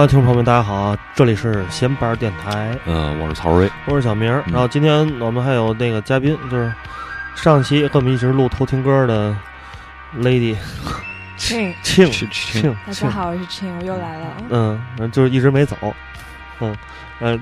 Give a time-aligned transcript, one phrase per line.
[0.00, 0.98] 啊，听众朋友们，大家好啊！
[1.14, 6.72] 这里是闲班电台，嗯，我是曹瑞，我是小明然后今天我们还有那个嘉宾，就是
[7.34, 9.36] 上期跟我们一直录偷听歌的
[10.16, 10.56] Lady
[11.36, 14.26] 庆，庆庆庆，大家好，我是庆，我又来了。
[14.48, 15.76] 嗯，就是一直没走，
[16.60, 16.74] 嗯，
[17.18, 17.38] 呃，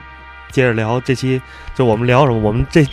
[0.51, 1.41] 接着聊这期，
[1.77, 2.39] 就我们聊什么？
[2.41, 2.84] 我们这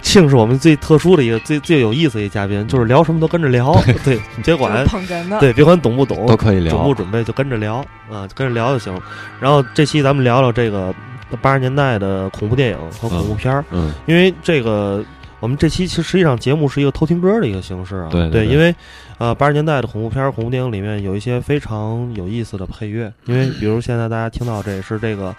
[0.00, 3.74] 庆是我们最特殊的一个、最最有意思的一个嘉宾，就是聊什么都跟着聊，
[4.04, 6.94] 对，你 别管捧哏的，对，别管懂不懂，都可以聊准不。
[6.94, 7.76] 准备就跟着聊
[8.10, 8.98] 啊，就跟着聊就行。
[9.40, 10.94] 然后这期咱们聊聊这个
[11.42, 15.04] 八十年代的恐怖电影和恐怖片儿，嗯因为这个
[15.40, 18.08] 我们这期其实实际上节目是一个偷听歌的一个形式啊。
[18.10, 18.74] 对对对因为
[19.18, 25.34] 呃八十年代的恐怖片儿、恐怖电影里面有一些非常有意思的配乐，因为比如现在大家听到这是这个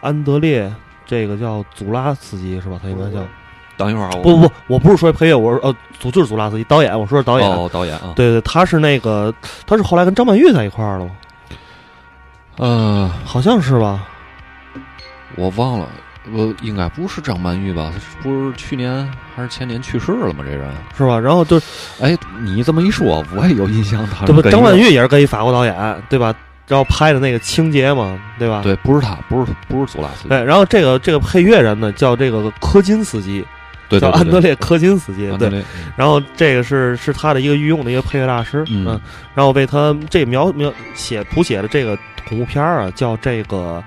[0.00, 0.72] 安德烈。
[1.04, 2.78] 这个叫祖拉斯基是吧？
[2.80, 3.26] 他应该叫
[3.76, 7.50] 等一会儿啊，不不不，我不是说配乐，我是呃，祖就是祖拉斯基导演，我说是导演。
[7.50, 9.34] 哦，导演啊，对对，他是那个，
[9.66, 11.10] 他是后来跟张曼玉在一块儿了吗？
[12.58, 14.06] 呃，好像是吧？
[15.36, 15.88] 我忘了，
[16.32, 17.92] 我应该不是张曼玉吧？
[18.22, 20.44] 不是去年还是前年去世了吗？
[20.44, 21.18] 这人，是吧？
[21.18, 21.66] 然后就是
[22.00, 26.34] 哎，你这么一说，我也有印象，他这不张曼玉也是跟一法国导演对吧？
[26.68, 28.60] 然后拍的那个《情节》嘛，对吧？
[28.62, 30.42] 对，不是他，不是不是祖拉斯基，对。
[30.42, 33.44] 然后这个这个配乐人呢叫这个柯金斯基，
[33.98, 35.62] 对对对叫安德烈柯金斯基，对。
[35.96, 39.00] 然后这个是是他的一个御用的一个配乐大师，嗯
[39.34, 41.96] 然后为他这描描写谱写的这个
[42.28, 43.82] 恐怖片儿啊，叫这个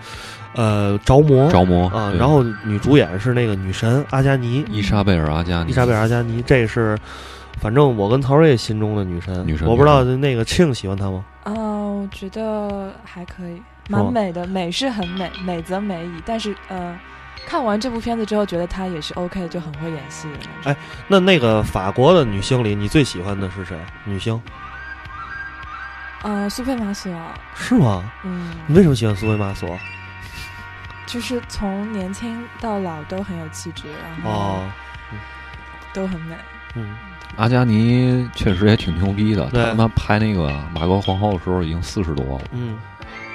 [0.54, 2.14] 呃着魔着魔啊。
[2.18, 6.98] 然后女主演是那个女神阿加尼，伊莎贝尔阿加尼，伊莎贝尔阿加尼，这是
[7.60, 11.26] 反正我跟曹睿心中的女神，女神我不知道那个庆喜欢她吗？
[11.44, 13.56] 啊、我觉得还可以，
[13.88, 16.22] 吗蛮美的，美是很美，美则美矣。
[16.26, 16.98] 但是呃，
[17.46, 20.72] 看完这部片子之后，觉得她也是 OK，就很会演戏的那种。
[20.72, 20.76] 哎
[21.08, 23.78] 那那个法国的女星里，你最喜欢的是谁？
[24.04, 24.42] 女星
[26.24, 27.12] 呃，苏菲玛索，
[27.56, 28.12] 是吗？
[28.24, 29.70] 嗯，你为什么喜欢苏菲玛索？
[31.06, 34.70] 就是从年轻到老都很有气质，然后哦，
[35.94, 36.36] 都很美。
[36.74, 36.96] 嗯，
[37.36, 42.46] 阿加尼确实也挺牛逼的，对他妈拍那个马国皇后的时候已经四十多了。
[42.54, 42.80] 嗯，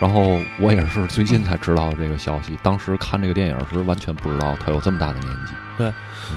[0.00, 5.52] 然后我也是最近才知道这个消息，当时看这个电影时完全不知道他有这么大的年纪。
[5.76, 5.92] 对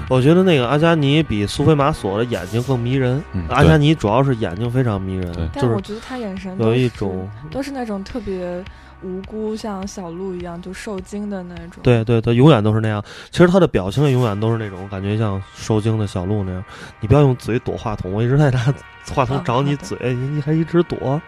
[0.08, 3.22] 我觉得那个阿加尼比苏菲玛索的眼睛更迷人。
[3.32, 8.64] 嗯，阿加尼主要是眼睛非常迷人对，就是但我觉得他眼神有一种都是那种特别
[9.02, 11.82] 无辜，像小鹿一样就受惊的那种。
[11.82, 13.04] 对对他，永远都是那样。
[13.30, 16.64] 其实他的表情也永远都是那种感觉像受惊的小鹿那样。
[17.00, 18.60] 你不要用嘴躲话筒，我一直在拿
[19.12, 21.20] 话筒啊找你嘴，你你还一直躲。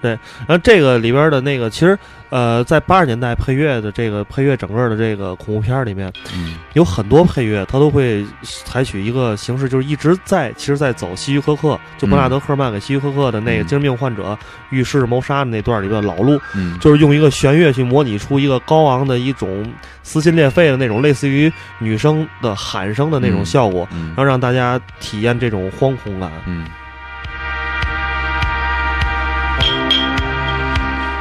[0.00, 0.10] 对，
[0.46, 1.98] 然后这个里边的那个，其实
[2.30, 13.66] 呃，在八十年代配乐的这个配乐整个的这个恐怖片里面，嗯，有很多配乐，它都会采取一个形式，就是一直在其实在走希区柯克，就伯纳德·赫曼给希区柯克的那个嗯。
[13.66, 14.38] 精神病患者
[14.70, 19.70] 浴室谋杀的那段里边的老路，嗯，就是用一个弦乐去模拟出一个高昂的一种
[20.02, 23.44] 撕心裂肺的那种，类似于女生的喊声的那种嗯。
[23.44, 24.08] 效果，嗯。
[24.08, 26.30] 然后让大家体验这种惶恐感。
[26.46, 26.66] 嗯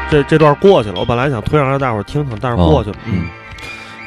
[0.09, 2.95] 这这段过去了，我本来想推上让大伙儿听听，但是过去了。
[3.06, 3.27] 嗯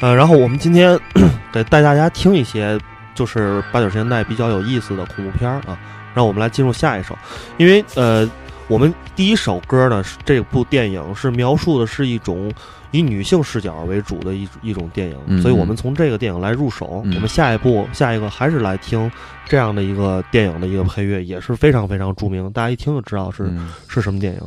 [0.00, 0.98] 呃，然后我们今天
[1.52, 2.78] 给带大家听一些
[3.14, 5.78] 就是八九十年代比较有意思的恐怖片儿啊，
[6.14, 7.16] 让我们来进入下一首，
[7.58, 8.26] 因为呃，
[8.66, 12.50] 我们第一首歌呢是这部电影是描述的是一种
[12.92, 17.02] 以女性视角为主的一一种电影，嗯所以我们从这个电影来入手。
[17.04, 19.10] 嗯我们下一步下一个还是来听
[19.46, 24.40] 这样的一个电影的一个配乐，也是非常非常著名，大家一听就知道是、嗯是什么电影。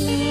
[0.00, 0.29] Yeah.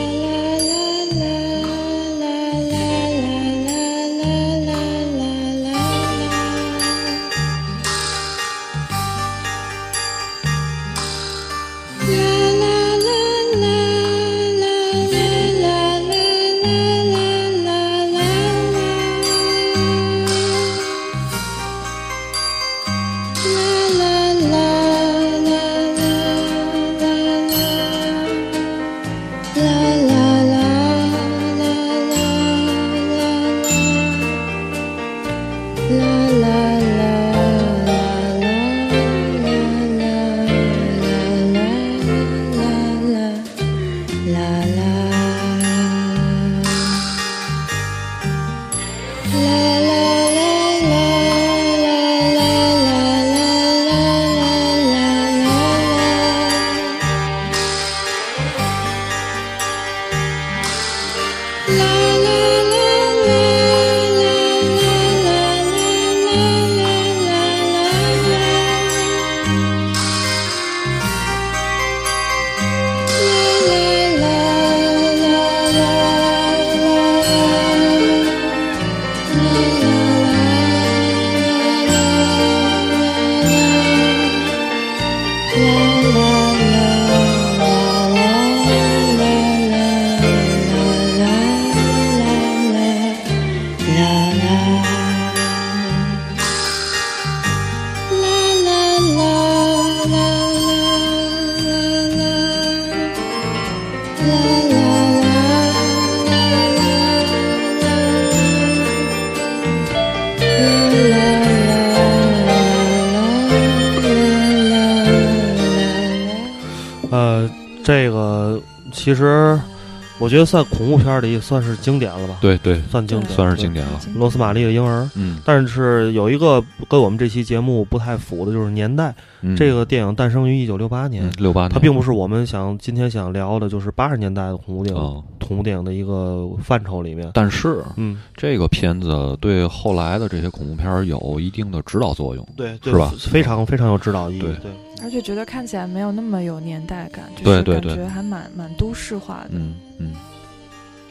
[120.30, 124.00] 我觉得算恐怖片儿里算是经典了吧，对对，算经典，算是经典了。
[124.14, 125.10] 罗斯玛丽的婴儿。
[125.16, 129.12] 嗯，但是有一个跟我们这期节目不太符的，就是年代。
[129.42, 137.32] 嗯这个电影诞生于一九六八年，六八年，它并不是我们想今天想聊的，就是八十年代的恐怖电影、哦，恐怖电影的一个范畴里面。
[137.34, 142.48] 但是嗯，这个片子对后来的这些恐怖片儿有一定的指导作用。
[142.56, 144.42] 对，对是吧非常非常有指导意义。
[144.42, 144.72] 对对，
[145.02, 149.52] 而且觉得看起来没有那么有年代感，就是感对对对觉还蛮蛮都市化的。
[149.54, 149.76] 嗯嗯，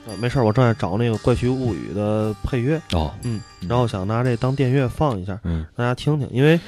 [0.09, 6.27] 呃没事儿，我正在找那个《怪奇物语》的配乐，哦，嗯，嗯然后想拿这当电乐放一下，嗯，大家听听。
[6.33, 6.59] 因为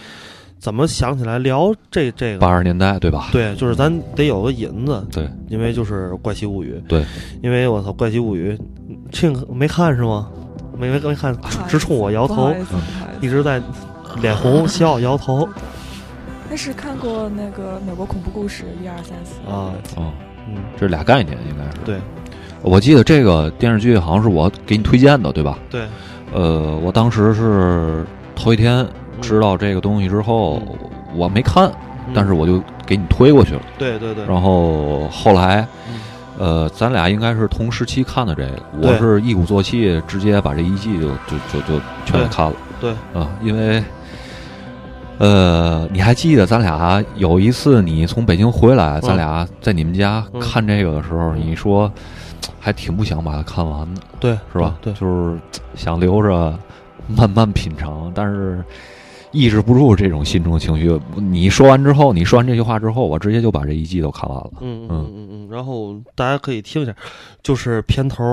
[0.58, 2.38] 怎么想起来聊这这个？
[2.38, 3.28] 八十年代对吧？
[3.32, 6.74] 对，就是咱得有个引子，对，因为就是《怪奇物语》。
[6.86, 7.04] 对，
[7.42, 8.52] 因为我操，《怪奇物语》，
[9.10, 10.28] 庆没看是吗？
[10.78, 11.36] 没没没看
[11.68, 12.54] 直冲我摇头。
[13.20, 13.60] 一直在
[14.22, 15.46] 脸红笑摇头
[16.48, 20.12] 但是看过那个美国恐怖故事一二三四啊，哦，
[20.48, 21.78] 嗯，这是俩概念，应该是。
[21.84, 21.98] 对
[22.62, 25.58] 我记得这个电视剧好像是我给你推荐的，对吧？
[25.70, 25.82] 对，
[26.32, 28.04] 呃，我当时是
[28.36, 28.86] 头一天
[29.20, 30.62] 知道这个东西之后，
[31.14, 31.66] 我没看，
[32.06, 32.12] 嗯。
[32.14, 33.62] 但是我就给你推过去了。
[33.78, 36.00] 对对对，然后后来，嗯。
[36.38, 42.56] 呃，咱俩应该是同时期看的这个，我是一鼓作气，直接把这一季就就就就全给看了。
[42.80, 43.82] 对，啊，因为。
[45.18, 50.40] 呃，你还记得咱俩有一次你从北京回来，咱俩在你们家嗯。
[50.40, 51.40] 看这个的时候，嗯。
[51.44, 51.92] 你说
[52.58, 54.78] 还挺不想把它看完的，对，是吧？
[54.80, 55.38] 对，就是
[55.74, 56.58] 想留着
[57.06, 58.62] 慢慢品尝，但是
[59.32, 60.98] 抑制不住这种心中情绪。
[61.16, 64.50] 你说完之后，你说完这句话之后，我直接就把这一季都看完了。
[64.60, 66.94] 嗯嗯嗯嗯嗯，然后大家可以听一下，
[67.42, 68.24] 就是片头，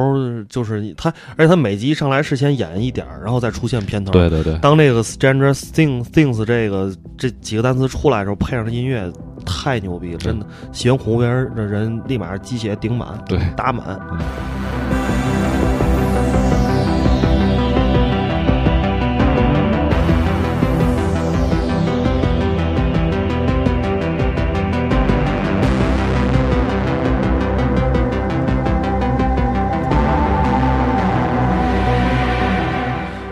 [0.50, 4.12] 就是他，而且他每集上来是先演一点，然后再出现片头。
[4.12, 9.12] 对，对对，当这个 Stranger Things Things 这个这几个单词出来的时候，配上这音乐，
[9.48, 10.46] 太牛逼了，真的！
[10.72, 13.98] 喜欢恐怖片的人立马鸡血顶满，对打满。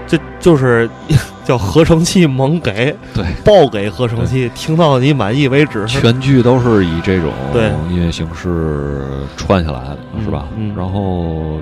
[0.08, 0.90] 这就是
[1.46, 5.86] 叫合成器猛给，对，爆给合成器，听到你满意为止。
[5.88, 7.70] 全剧都是以这种对。
[7.90, 9.06] 音乐形式
[9.38, 10.48] 串下来的，嗯是吧？
[10.58, 11.62] 嗯然后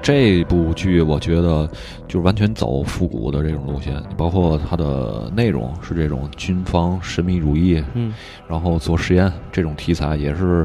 [0.00, 1.68] 这部剧我觉得
[2.06, 8.14] 就完全走复古的这种路线，包括它的内容是这种军方神秘主义，嗯。
[8.48, 10.64] 然后做实验这种题材也是，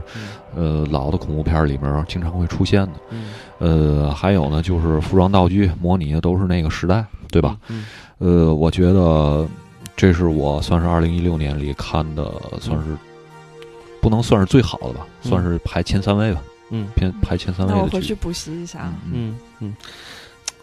[0.55, 2.93] 呃，老的恐怖片儿里面经常会出现的。
[3.09, 7.57] 嗯，呃，还有呢，就是服装道具模拟的都是那个时代，对吧？
[7.67, 7.85] 嗯？
[8.17, 9.47] 呃，我觉得
[9.95, 12.95] 这是我算是二零一六年里看的，算是
[14.01, 17.77] 不能算是最好的吧，嗯算是排前三位吧，嗯偏排前三位的。
[17.77, 18.93] 那我回去补习一下。
[19.05, 19.75] 嗯嗯，嗯嗯，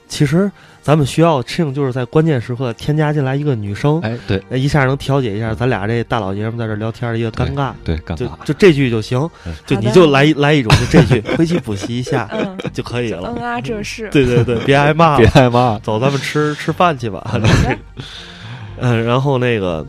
[0.08, 0.50] 其实
[0.82, 7.72] 咱们需要庆就是在关键时刻添加进来一个女生，哎，对哎，一下能调解一下咱俩这大老爷们在这聊天的一个尴尬。
[7.84, 8.30] 对，尴就尬。
[8.44, 9.28] 就这句就行，
[9.66, 13.44] 就你就来来一种，就这句，回去补习一下嗯就可以了嗯。
[13.44, 17.38] 啊，这是对对对，别挨骂别挨骂，走，咱们吃吃饭去吧。
[18.78, 19.86] 嗯，然后那个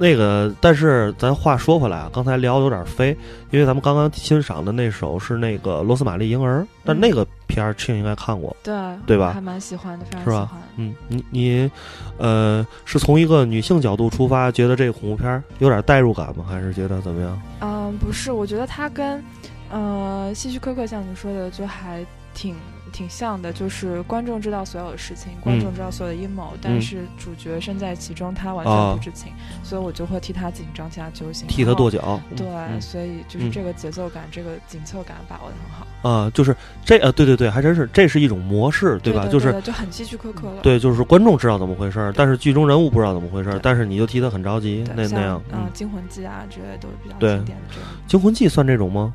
[0.00, 3.14] 那个，但是咱话说回来啊，刚才聊得有点飞，
[3.50, 8.56] 因为咱们刚刚欣赏的那首是那个《罗斯玛丽婴儿》，但那个片儿庆应该看过。
[8.62, 8.74] 对
[9.06, 10.62] 对吧还蛮喜欢的，非常是吧喜欢。
[10.76, 11.70] 嗯，你你，
[12.16, 16.46] 呃，是从一个女性角度出发，觉得这个恐怖片儿有点代入感吗？
[16.48, 17.42] 还是觉得怎么样？
[17.60, 19.22] 嗯，不是，我觉得它跟
[19.70, 22.02] 呃希区柯克像你说的，就还
[22.32, 22.56] 挺
[22.90, 29.32] 挺像的，就是观众知道所有的事情，观众知道所有的阴谋，但是主角身在其中，他完全啊不知情，
[29.62, 32.20] 所以我就会替他紧张，替他揪心，替他跺脚？
[32.36, 36.54] 对，嗯所以就是嗯这个节奏感、这个紧凑感把握的很好，啊、就是
[36.84, 39.24] 这呃，对对对，还真是，这是一种模式，对吧？
[39.24, 40.60] 对就是就很希区柯克了。
[40.62, 45.42] 对，就是观众知道怎么回事儿，但是剧中人物不知道怎么回事儿，但是你就替他很着急，那那样。
[45.52, 47.84] 嗯，嗯，惊魂记》啊之类都是比较经典的这种。
[48.06, 49.14] 惊魂记算这种吗？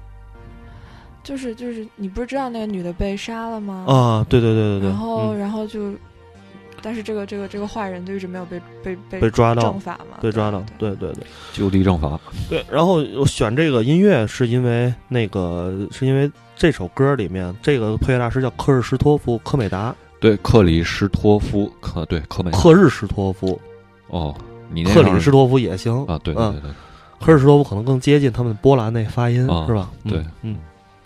[1.26, 3.84] 就是就是，你不是知道那个女的被杀了吗？
[3.88, 5.92] 啊，对对对对对，然后、嗯然后就，
[6.84, 12.20] 但是这个这个这个坏人就一直没有被被被被抓到正法嘛，被抓到，对对对对就地正法。
[12.48, 12.64] 对。
[12.70, 23.60] 然后我选这个音乐是因为那个是因为这首歌里面这个配乐大师叫科日什托夫科美达，对，克里什托夫，克对克美克日什托夫，
[24.10, 24.34] 哦，
[24.70, 26.72] 你那克里什托夫也行啊，对对嗯对对，
[27.20, 29.90] 科日什托夫可能更接近他们波兰那发音啊是吧？
[30.04, 30.58] 嗯对，嗯，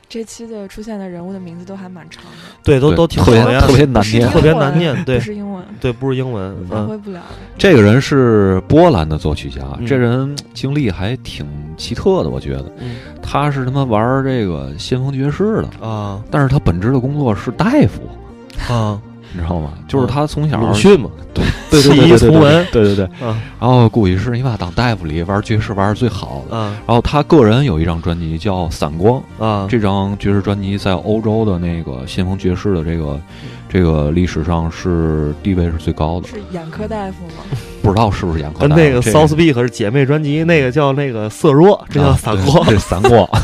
[0.09, 2.29] 这期的出现的人物的名字都还蛮长的，
[2.63, 4.27] 对，都都挺特别特别难念。
[4.29, 5.19] 特别难念对。
[5.19, 7.21] 不是英文，对，不是英文，发嗯挥不了。
[7.59, 9.85] 这个人是波兰的作曲家，嗯。
[9.85, 11.45] 这人经历还挺
[11.77, 12.95] 奇特的，我觉得嗯。
[13.21, 16.19] 他是他妈玩这个先锋爵士的，啊。
[16.31, 18.99] 但是他本职的工作是大夫，啊，
[19.31, 19.73] 你知道吗？
[19.87, 26.57] 就是他从小鲁迅嘛，对 对对弃医对对从文对对对，啊然后估计是你把他当大夫里玩爵士玩的最好的。
[26.57, 33.19] 啊然后他个人有一张专辑叫《散光》，啊，这张爵士专辑在欧洲的那个先锋爵士的这个
[33.67, 37.43] 这个历史上是地位是最高的，是眼科大夫吗？
[37.81, 38.75] 不知道是不是眼科大夫。
[38.75, 43.27] 跟那个这 South Beat 是姐妹专辑，那个叫那个色弱，这叫啊散光散光。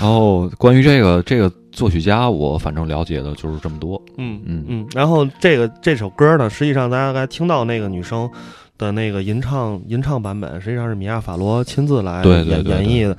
[0.00, 4.00] 然后关于这个这个作曲家，我反正了解的就是这么多。
[4.16, 8.30] 嗯嗯嗯，然后这个这首歌呢，实际上大家刚才听到那个女生
[8.78, 13.16] 的那个吟唱吟唱版本，实际上是米娅法罗亲自来对对演对对演绎的。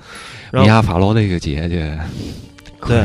[0.54, 2.00] 米后娅法罗那个姐姐，
[2.88, 3.04] 对，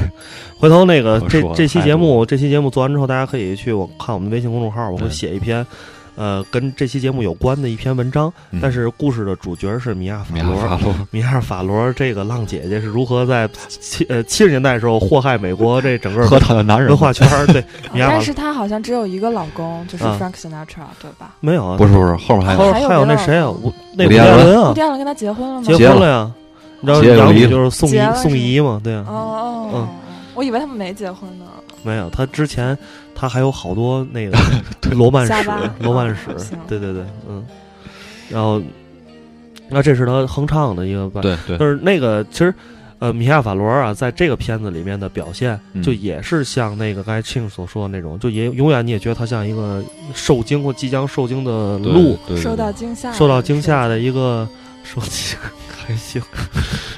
[0.59, 5.67] 回头那个这这期节目这期节目做完之后，大家可以去我看我们的微信公众号，我会写一篇。
[6.17, 10.57] 呃，跟这期节目有关的一篇文章，嗯但是故事的主角是米娅法米娅罗。
[10.57, 17.27] 法罗，米娅法罗这个浪姐姐是如何在七呃七十年代的时候祸害美国这整个 和她的男人文化圈？
[17.47, 21.35] 对， 米娅法罗但是她好像只有一个老公，就是啊 Frank Sinatra，对吧？
[21.41, 25.63] 没有啊，不是不是，后面还有还有还有那谁啊，吴那伍伍迪艾伦啊伍迪，艾伦跟他结婚了吗？
[25.67, 26.31] 结婚了呀。
[26.83, 28.81] 你知道结了离了养女就是宋怡宋怡嘛？
[28.83, 29.89] 对啊，哦哦，嗯
[30.41, 31.45] 我以为他们没结婚呢。
[31.83, 32.77] 没有，他之前
[33.15, 34.39] 他还有好多那个
[34.97, 35.33] 罗曼史，
[35.81, 37.45] 罗曼哦史，对对对，嗯。
[38.31, 38.63] 然后，
[39.69, 42.55] 那这是他哼唱的一个版，对对但是那个其实。
[43.01, 49.83] 呃，米娅法罗啊，在这个片子里面的表现，嗯就也是像那个刚才庆所说的那种，就也永远你也觉得他像一个
[50.13, 54.47] 受惊或即将受惊的鹿，受到惊吓，受到惊吓的一个
[54.85, 55.39] 受惊
[55.91, 56.23] 还行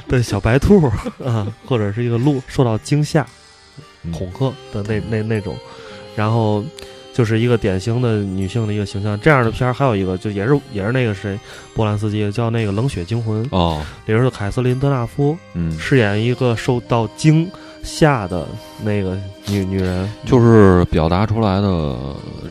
[0.09, 0.87] 的小白兔
[1.25, 3.27] 啊，或者是一个鹿受到惊吓、
[4.03, 4.13] 嗯。
[4.13, 5.57] 恐吓的那那那种，
[6.15, 6.63] 然后
[7.15, 9.19] 就是一个典型的女性的一个形象。
[9.21, 11.39] 这样的片儿还有一个，就也是也是那个谁，
[11.75, 17.51] 波兰斯基叫那个《冷血惊魂》，哦，里边是凯瑟琳·德纳夫嗯，饰演一个受到惊
[17.83, 18.47] 吓的
[18.83, 21.97] 那个女女人，就是表达出来的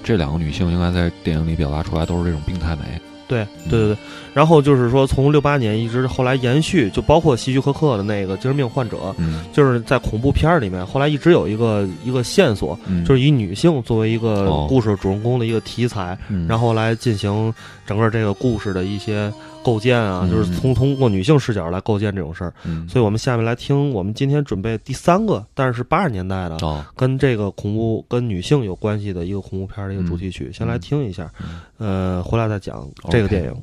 [0.04, 3.00] 这两个女性，应该在电影里表达出来都是这种病态美。
[3.32, 3.98] 对对对对，
[4.34, 13.06] 然后就是说，从六八年一直后来延续，就包括希区柯克的那个精神病患者，嗯，就是在恐怖片儿里面，后来一直有一个一个线索，嗯。
[13.06, 14.66] 就是以女性作为一个哦。
[14.68, 16.46] 故事主人公的一个题材，嗯。
[16.48, 17.54] 然后来进行
[17.88, 19.32] 整个这个故事的一些
[19.64, 22.54] 构建啊，嗯就是从通过女性视角来构建这种事儿。
[22.64, 31.62] 嗯，所以我们下面来听我们今天准备第三个，但是是八十年代的，哦，跟这个恐怖跟女性有关系的一个恐怖片儿的一个主题曲，先来听一下，嗯。
[31.78, 33.56] 呃，回来再讲这个电影。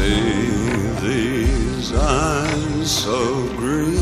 [0.00, 0.48] See
[1.02, 3.99] these eyes so green.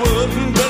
[0.00, 0.61] wouldn't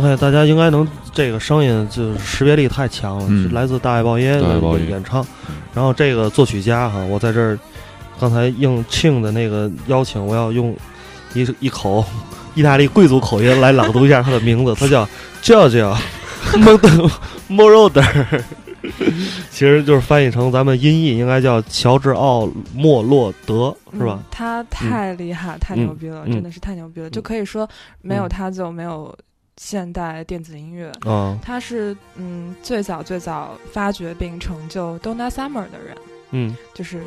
[0.00, 3.42] ，OK，大家应该能这个声音就是识别力太强了，嗯。
[3.42, 5.24] 是来自大爱报耶的演唱。
[5.74, 7.58] 然后这个作曲家哈，我在这儿
[8.18, 10.76] 刚才应庆的那个邀请，我要用
[11.34, 12.04] 一一口
[12.54, 15.08] 意大利贵族口音来朗读一下他的名字，他叫
[15.42, 15.94] Giorgio
[16.56, 16.88] m o d
[17.48, 18.42] Moroder，
[19.50, 24.18] 其实就是翻译成咱们音译应该叫乔治奥莫洛德，是吧？
[24.20, 24.24] 嗯？
[24.30, 26.32] 他太厉害，太牛逼了，嗯。
[26.32, 27.68] 真的是太牛逼了，就可以说
[28.02, 29.14] 没有他就没有
[29.62, 30.90] 现代电子音乐。
[31.04, 35.94] 嗯，他是嗯最早最早发掘并成就 Donna Summer 的人，
[36.30, 37.02] 嗯，就是，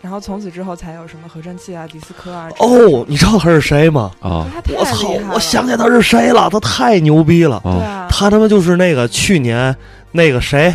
[0.00, 2.48] 然后从此之后才有什么合成器啊、迪斯科啊。
[2.60, 4.12] 哦，你知道他是谁吗？
[4.20, 7.60] 啊我操我想起来他是谁了，他太牛逼了。
[7.64, 9.74] 对啊啊，他他妈就是那个去年
[10.12, 10.72] 那个谁，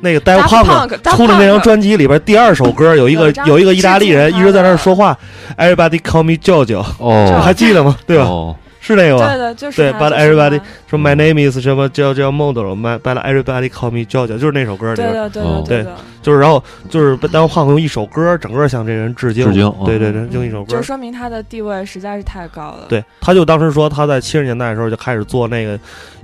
[0.00, 5.18] 那个 Punk，Daft 出的那张专辑里边第二首歌有一个有一个意大利人一直在那儿说话
[5.58, 7.96] ，Everybody call me JoJo，哦，还记得吗？
[8.06, 8.24] 对吧？
[8.26, 9.28] 哦是那个吗？
[9.28, 20.82] 对的，就是对 but 就是 everybody- 说 My name is 什么 JoJo Model，My but everybody call me JoJo，就是那首歌里边，对的，对哦的，对的，就是然后就是当胖子用一首歌整个向这人致敬，致敬对对对，嗯用一首歌就。
[20.82, 22.86] 说明他的地位实在是太高了。
[22.88, 25.78] 对，他就当时说他在七十年代的时候就开始做那个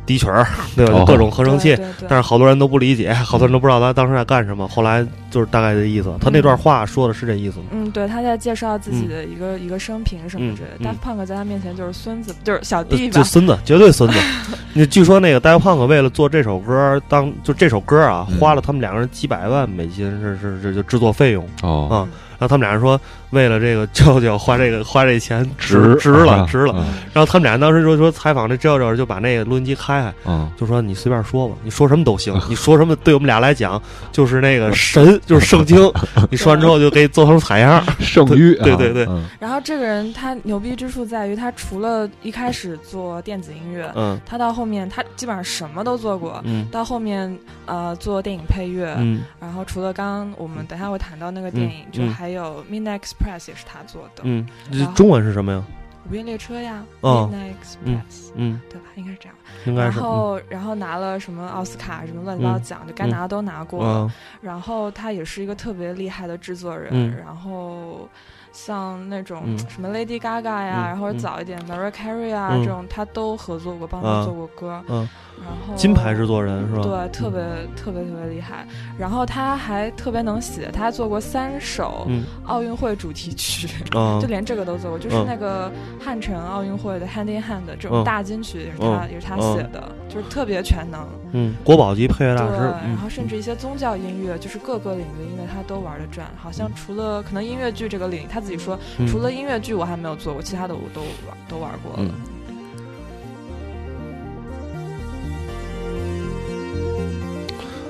[0.06, 1.00] 低曲儿，对吧？
[1.00, 1.76] 哦各种合成器
[2.08, 4.66] 但是好多人都不理解，好多人都不知道他当时在干什么。
[4.68, 7.64] 后来就是大概的意思，他那段话说的是这意思吗？
[7.72, 10.76] 嗯，对，他在介绍自己的一个、一个生平什么之类的。
[10.78, 13.24] 嗯嗯 Daft Punk 在他面前就是孙子，就是小弟吧就。
[13.24, 14.18] 孙子，绝对孙子。
[14.72, 21.46] 那据说那个 Daft Punk 为了做这首歌，当就这首歌啊，嗯花了他们两个人几百万美金，是是是就制作费用。
[21.62, 21.94] 哦，啊
[22.38, 26.74] 然后他们俩人说，为了这个 JoJo 花这个花这钱值值值了啊值了。
[26.76, 33.80] 嗯然后他们俩当时说说采访这 JoJo 就把那个录音机开开，嗯，就说你随便说吧，你说什么都行， 你说什么对我们俩来讲
[34.12, 35.90] 就是那个神， 就是圣经。
[36.30, 37.82] 你说完之后就给做成采样。
[38.00, 46.40] 圣谕，对对对嗯然后这个人他牛逼之处在于，他除了一开始做电子音乐，嗯他到后面他基本上什么都做过。
[46.44, 55.62] 嗯到后面，呃，做电影配乐，嗯然后除了刚刚我们等下会谈到那个电影，嗯就嗯还有 Midnight Express 也是他做的，嗯，这中文是什么呀？
[56.10, 58.86] 午夜列车呀、哦 Midnight Express，、嗯，对吧？
[58.96, 59.34] 应该是这样。
[59.64, 60.00] 应该是。
[60.00, 64.00] 然后，然后拿了什么奥斯卡什么乱七八糟奖，就该拿的都拿过了。
[64.00, 68.08] 嗯然后他也是一个特别厉害的制作人，嗯然后
[68.56, 74.82] 像那种嗯什么 Lady Gaga 呀，嗯然后早一点 Mariah Carey 啊、嗯这种，他都合作过，帮啊他做过歌。
[74.88, 75.06] 嗯，
[75.44, 76.82] 然后金牌制作人是吧？
[76.82, 77.40] 对，特别
[77.76, 78.66] 特别特别厉害。
[78.98, 84.98] 然后他还特别能写，他还做过三首嗯奥运会主题曲，啊 就连这个都做过。
[84.98, 85.70] 就是嗯那个
[86.02, 91.06] 汉城奥运会的《Hand in Hand》这嗯种大金曲也是他嗯也是他写的，就是特别全能。
[91.32, 92.62] 嗯，国宝级配乐大对，师。
[92.64, 96.26] 然嗯后甚至一些宗教音乐，就是各个领域的音乐他都玩得转。
[96.38, 101.98] 好像除了可能音乐剧这个领域，他自己说，嗯除了音乐剧我还没有做过，其他的我都玩都玩过了。
[101.98, 102.10] 嗯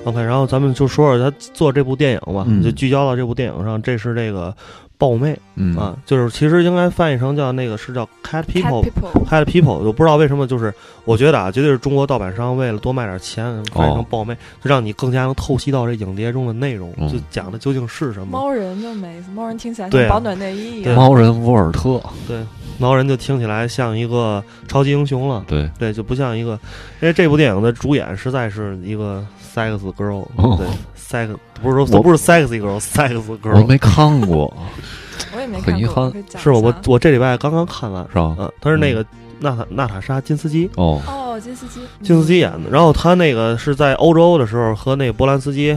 [0.06, 3.82] OK，然后咱们就说说他做这部电影吧，嗯就聚焦到这部电影上。
[3.82, 4.54] 这是这个
[4.98, 8.82] 豹妹嗯啊，就是其实应该翻译成叫那个是叫 Cat Cat People。
[8.82, 10.72] People，Cat People，我不知道为什么，就是
[11.04, 18.26] 我觉得啊，绝对是中国盗版商为了多卖点钱，翻译成豹妹，就让你更加能透析到这影碟中的内容，嗯就讲的究竟是什么。
[18.26, 21.02] 猫人就没意思，猫人听起来像保暖内衣一对样。
[21.02, 22.44] 猫人沃尔特，对，
[22.78, 26.52] 猫人就听起来像一个超级英雄了，对，对，就不像一个，
[27.00, 30.66] 因为这部电影的主演实在是一个 sex girl，、哦对
[31.16, 34.52] ，sex 不是说我不是 sexy girl，sex 我 girl， 我没看过，
[35.34, 36.12] 我也没看过，很遗憾。
[36.38, 38.34] 是吧我我这礼拜刚刚看完，是吧？
[38.38, 39.04] 嗯，他是那个
[39.40, 45.76] 娜塔娜塔莎金斯基，哦，哦，金斯基，金斯基演的，然后他那个是在欧洲的时候和那个波兰斯基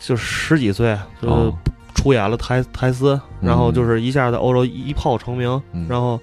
[0.00, 1.54] 就十几岁就哦，
[1.94, 3.74] 出演了台台斯，然后嗯。
[3.74, 5.86] 就是一下在欧洲一炮成名，嗯。
[5.88, 6.20] 然后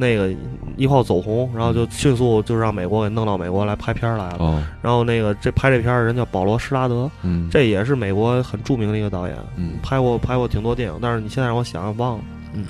[0.00, 0.34] 那个
[0.76, 4.36] 一炮走红，然后就迅速就让美国给弄到美国来拍片儿来了。
[4.38, 12.24] 哦，然后那个这拍这片儿的人叫保罗施拉德，嗯，这也是美国很著名的一个导演，嗯拍过拍过挺多电影，但是你现在让我想想忘了。
[12.54, 12.64] 嗯，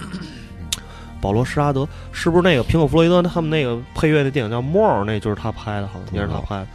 [1.20, 6.66] 保罗施拉德是不是那个苹果弗洛伊德他们那个配乐那电影叫《More》，那就是他拍的，好像也是他拍的。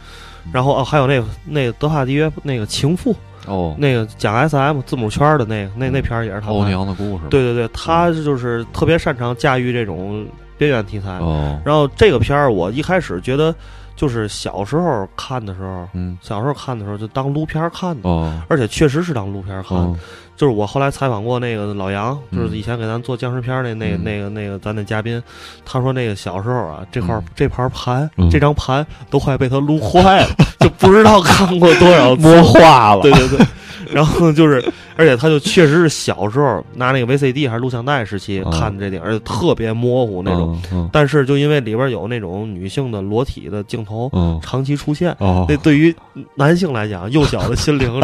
[0.52, 3.12] 然后哦，还有那个那个德帕迪约那个情妇，
[3.46, 6.70] 哦，那个讲 SM 字母圈的那个那那片儿也是他欧拍的。
[6.70, 10.24] 娘的故事，对对对，他就是特别擅长驾驭这种
[10.58, 11.18] 边缘题材。
[11.18, 13.54] 哦，然后这个片儿我一开始觉得，
[13.94, 19.78] 就是小时候看的时候，嗯，小时候看的时候就当撸片儿看的，哦，而且确实是当撸片儿看。
[19.78, 19.96] 哦，
[20.36, 22.38] 就是我后来采访过那个老杨，嗯。
[22.38, 24.04] 就是以前给咱做僵尸片儿那那个嗯。
[24.04, 25.22] 那个那个咱那嘉宾，
[25.64, 28.28] 他说那个小时候啊，这块这盘盘嗯。
[28.28, 30.28] 这张盘都快被他撸坏了，
[30.60, 32.20] 就不知道看过多少次。
[32.28, 33.46] 摸化了，对对对，
[33.92, 34.62] 然后就是，
[34.96, 40.58] 而且他就确实是小时候拿那个 VCD 还是录像带时期嗯看的这电影，而且特别模糊那种。
[40.92, 45.94] 但是就因为里边有那种女性的裸体的镜头嗯，长期出现，哦那，对于
[46.34, 48.00] 男性来讲，幼小的心灵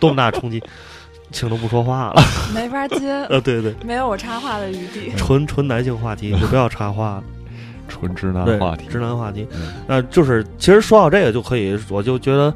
[0.00, 0.62] 多么大冲击，
[1.32, 2.22] 请都不说话了。
[2.54, 5.12] 没法接，呃，对对，没有我插话的余地。
[5.16, 7.24] 纯纯男性话题，就不要插话了。
[7.88, 9.72] 纯直男话题，直男话题嗯。
[9.86, 12.52] 那就是其实说到这个就可以，我就觉得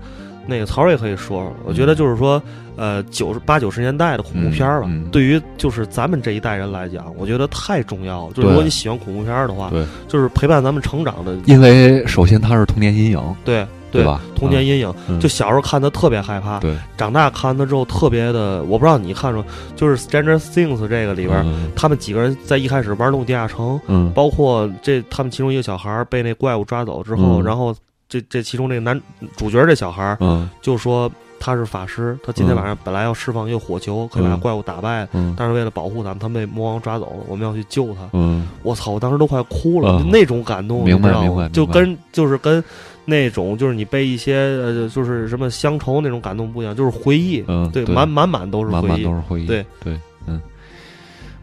[0.46, 1.52] 那个曹睿可以说说。
[1.64, 2.42] 我觉得就是说，
[2.76, 8.32] 呃，九十八九十年代的恐怖片儿吧，嗯嗯对于就是咱们这一代人来讲，我觉得太重要了。
[8.32, 14.22] 就是如果你喜欢恐怖片儿的话，对，就是陪伴咱们成长的，因为首先它是童年阴影，对对吧？
[14.34, 19.44] 童年阴影，嗯就小时候看的特别害怕，对，长大看的之后特别的，我不知道你看着，
[19.76, 27.74] 就是《Stranger Things》这个里边，嗯他们几个人在一开始玩弄地下城，嗯，包括这他们其中一个小孩儿被那怪物抓走之后，嗯然后
[28.12, 29.00] 这这其中这个男
[29.38, 30.50] 主角这小孩儿嗯。
[30.60, 35.34] 就说他是法师，他今天晚上本来要释放一个火球，可以把怪物打败，嗯。
[35.36, 38.08] 但是为了保护咱们，他被魔王抓走了，我们要去救他。
[38.12, 38.46] 嗯。
[38.62, 38.90] 我操！
[38.90, 42.62] 我当时都快哭了，那种感动，明白明白就跟就是跟
[43.04, 50.40] 那种就是你被一些呃就是什么乡愁那种感动不一样，就是回忆，嗯，对，满满满都是满满回忆，都是回忆，对对，嗯，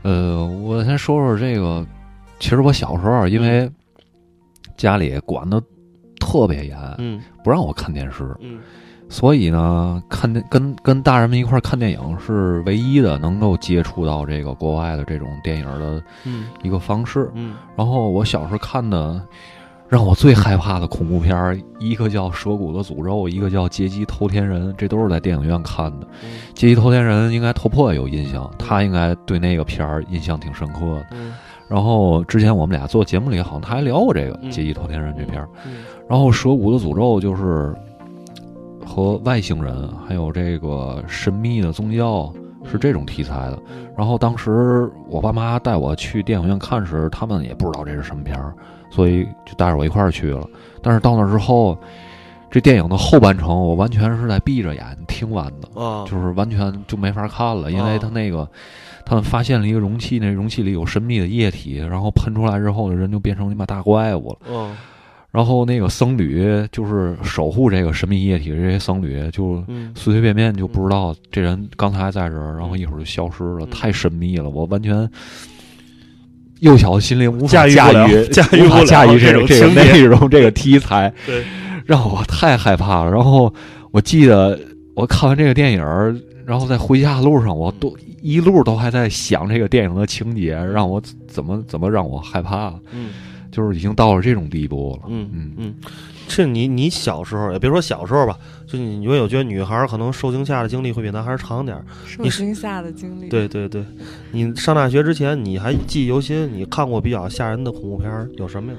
[0.04, 1.86] 呃，我先说说这个，
[2.40, 3.70] 其实我小时候因为
[4.78, 5.62] 家里管的
[6.30, 8.36] 特特别严，嗯不让我看电视。
[8.40, 8.60] 嗯
[9.12, 17.28] 所以呢，看电跟跟大人们一块儿看电影是唯一的能够接触到这个国外的这种电影的嗯一个方式。
[17.34, 19.20] 嗯然后我小时候看的，
[19.88, 26.08] 让我最害怕的恐怖片儿，一个叫《蛇骨的诅咒》，一个叫《劫机偷天人》，这都是在电影院看的。
[26.24, 31.06] 嗯《劫机偷天人》应该头破有印象，他应该对那个片儿印象挺深刻的。
[31.14, 31.34] 嗯
[31.70, 35.48] 然后之前我们俩做节目里好像他还聊过这个嗯《劫机偷天人》这片儿。
[35.66, 37.72] 嗯然后《蛇骨的诅咒》就是
[38.84, 42.34] 和外星人还有这个神秘的宗教
[42.66, 43.60] 是这种题材的。
[43.70, 48.54] 嗯然后当时我爸妈带我去电影院看时，他们也不知道这是什么片儿，
[48.90, 50.48] 所以就带着我一块儿去了。
[50.82, 51.78] 但是到那之后，
[52.50, 58.50] 这电影的后半程我完全是在闭着眼听完的，啊，就是完全就没法看了，因为哦他那个。
[59.10, 64.38] 他们发现了一个容器，那容器里有神秘的液体，然后喷出来之后，人就变成你妈大怪物了。
[64.48, 64.78] 嗯。
[65.32, 69.92] 然后那个僧侣就是守护这个神秘液体的这些僧侣，就嗯。
[69.96, 73.70] 随随便便就不知道这人刚才在这儿，然后一会儿就消失了，嗯。
[73.72, 75.10] 太神秘了，我完全
[76.60, 81.44] 幼小的心灵无法驾驭不了驭驾驭 无法驾驭这种这个内容这个题材，对，
[81.86, 83.12] 让我太害怕了。
[83.12, 83.52] 然后
[83.90, 84.60] 我记得
[84.94, 86.16] 我看完这个电影儿，
[86.50, 93.12] 然后在回家的路上，我都一路都还在想这个电影的情节，让我怎么怎么让我害怕，嗯。
[93.52, 95.08] 就是已经到了这种地步了。
[95.10, 95.54] 嗯嗯。
[95.58, 95.76] 嗯，
[96.30, 98.38] 是你你小时候也别说小时候吧，
[98.68, 101.84] 就你因为我觉得女孩可能受惊吓的经历会比男孩长点儿。
[102.06, 103.84] 受惊吓的经历。，对对对，
[104.32, 108.78] 你上大学之前你还记忆犹新，你看过比较吓人的恐怖片有什么呀？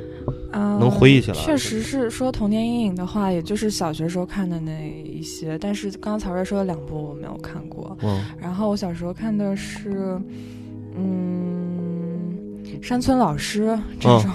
[0.53, 5.59] 嗯，能回忆起来确实是说童年阴影的话，也就是小学时候看的那一些。
[5.59, 7.97] 但是刚刚曹睿说的两部我没有看过。
[8.03, 10.21] 嗯然后我小时候看的是，
[10.97, 11.80] 嗯，
[12.83, 14.31] 山村老师这嗯种、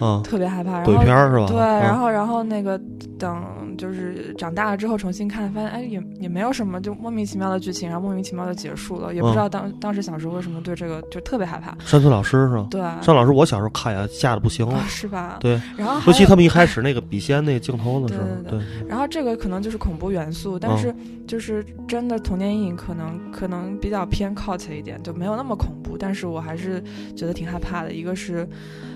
[0.00, 0.72] 嗯，特别害怕。
[0.72, 1.46] 然鬼片儿是吧？
[1.46, 2.80] 对，啊然后然后那个
[3.18, 3.42] 等
[3.78, 11.76] 就是长大了之后重新看，发现哎也也没有什么就莫名其妙的剧情，然后莫名其妙的结束了，也不知嗯道当、当时小时候为什么对这个就特别害怕。
[11.84, 12.66] 山村老师是吧？
[12.70, 14.84] 对，山村老师，我小时候看呀，吓得不行了啊。
[14.88, 15.36] 是吧？
[15.40, 20.94] 对，然后尤其他们一开始那个笔仙那个镜头的时候，对对，然后这个可能就是恐怖元素，但是
[21.26, 26.82] 就是真的童年阴影可能可能比较偏 cult 一点，就没有那么恐怖，但是我还是
[27.14, 27.92] 觉得挺害怕的。
[27.92, 28.48] 一个是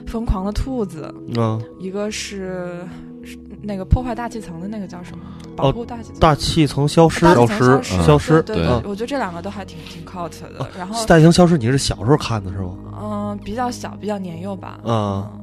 [0.06, 2.86] 疯狂的兔子，嗯，一个是
[3.24, 5.24] 是那个破坏大气层的那个叫什么？
[5.56, 6.18] 保护大气层。
[6.20, 10.68] 大气层消失，消失消失，对对对，我觉得这两个都还挺挺 cult 的。
[10.78, 12.74] 然后，大气层消失，你是小时候看的是吗？
[13.02, 14.78] 嗯，比较小，比较年幼吧。
[14.84, 15.36] 啊嗯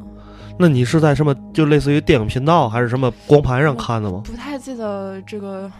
[0.59, 4.23] 那你是在什么就类似于电影频道还是什么光盘上看的吗？
[4.25, 5.71] 不太记得这个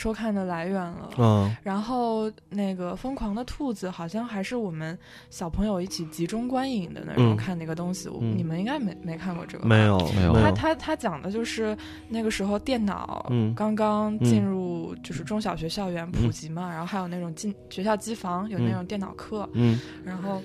[0.00, 1.10] 收看的来源了。
[1.18, 1.54] 嗯。
[1.62, 7.36] 然后那个疯狂的兔子好像还是我们小朋友一起集中观影的那种嗯。
[7.36, 8.38] 看那个东西，嗯。
[8.38, 9.68] 你们应该没没看过这个吧？
[9.68, 10.32] 没有没有。
[10.40, 11.76] 他他他讲的就是
[12.08, 13.54] 那个时候电脑嗯。
[13.54, 19.78] 刚刚进入就是中小学校园普嗯及嘛，然后还有那种进学校机房有那种电脑课，嗯。
[20.02, 20.40] 然后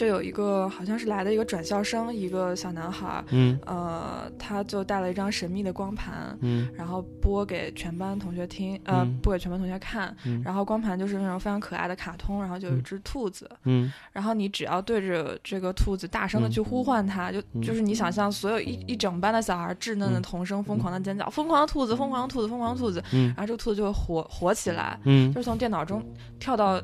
[0.00, 3.60] 就有一个好像是来的一个转校生，一个小男孩，嗯。
[3.66, 6.66] 呃，他就带了一张神秘的光盘，嗯。
[6.74, 9.18] 然后播给全班同学听，呃，嗯。
[9.20, 10.16] 播给全班同学看。
[10.24, 10.40] 嗯。
[10.42, 13.92] 然后光盘就是那种非常可爱的卡通，然后就有一嗯只兔子，嗯。
[14.10, 17.60] 然后你只要对着这个兔子大声的嗯去呼唤它，就嗯。
[17.60, 20.22] 就是你想象所有一一整班的小孩稚嫩的嗯。
[20.22, 23.26] 童声疯狂的尖叫，疯狂的兔子，疯狂的兔子，疯狂的兔子，嗯。
[23.36, 25.30] 然后这个兔子就会活活起来，嗯。
[25.34, 26.02] 就是从电脑中
[26.38, 26.80] 跳到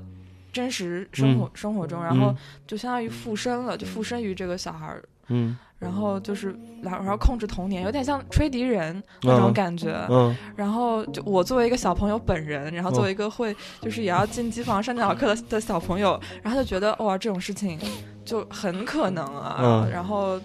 [0.53, 2.35] 真实生活、生活中，然后
[2.67, 5.03] 就相当于附身了，就附身于这个小孩儿。
[5.29, 10.07] 嗯然后就是，然后然后控制童年，有点像吹笛人那种嗯感觉。
[10.09, 17.79] 嗯然后就我作为一个小朋友本人，然后作为一个会就是也要进机房上电脑课的的小朋友，然后就觉得哇这种事情
[18.25, 19.59] 就很可能啊。
[19.61, 20.41] 嗯然后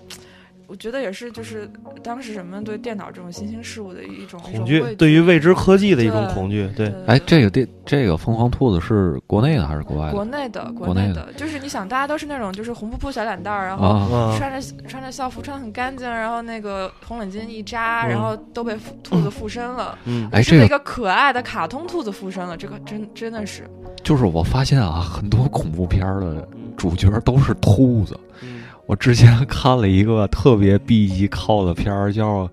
[0.72, 1.70] 我觉得也是就是
[2.02, 10.14] 当时人们对电脑这种新兴事物的一种恐惧对于未知科技的一种恐惧，对对哎，这个电这个疯狂兔子是国内的还是国外的？
[10.14, 20.00] 国内的国内内的，就是你想大家都是那种就是红扑扑小脸蛋儿，然后穿着穿着校服，穿的很干净，然后那个红领巾一扎，嗯然后都被兔子附身了。
[20.06, 23.70] 嗯哎，是被一这个个可爱的卡通兔子附身了，这个真真的是，
[24.04, 28.18] 就是我发现啊，很多恐怖片儿的主角都是兔子。
[28.42, 32.46] 嗯我之前看了一个特别 B 级靠的片儿，叫《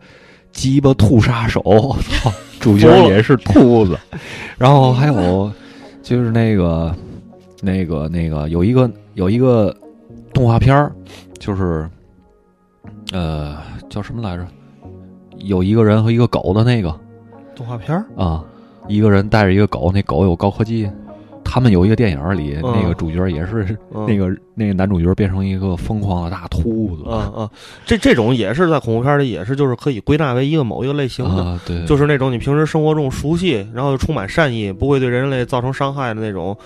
[0.53, 1.61] 鸡巴兔杀手》，
[2.23, 3.99] 操，主角也是 兔子。
[4.57, 5.51] 然后还有
[6.03, 6.95] 就是那个
[7.61, 9.75] 那个那个有一个有一个
[10.33, 10.93] 动画片儿，
[11.38, 11.88] 就是
[13.12, 13.57] 呃
[13.91, 14.47] 叫什么来着？
[15.38, 16.93] 有一个人和一个狗的那个
[17.55, 18.45] 动画片儿啊，
[18.88, 20.91] 一个人带着一个狗，那狗有高科技，
[21.49, 22.73] 他们有一个电影里，嗯。
[22.77, 24.05] 那个主角也是嗯。
[24.07, 27.11] 那个那个男主角变成一个疯狂的大秃子。
[27.11, 27.51] 啊啊，
[27.87, 36.57] 这这种也是在恐怖片里也是就是可以归纳为一个某一个类型的，啊，对，就是那种你平时生活中熟悉，然后又充满善意，不会对人类造成伤害的那种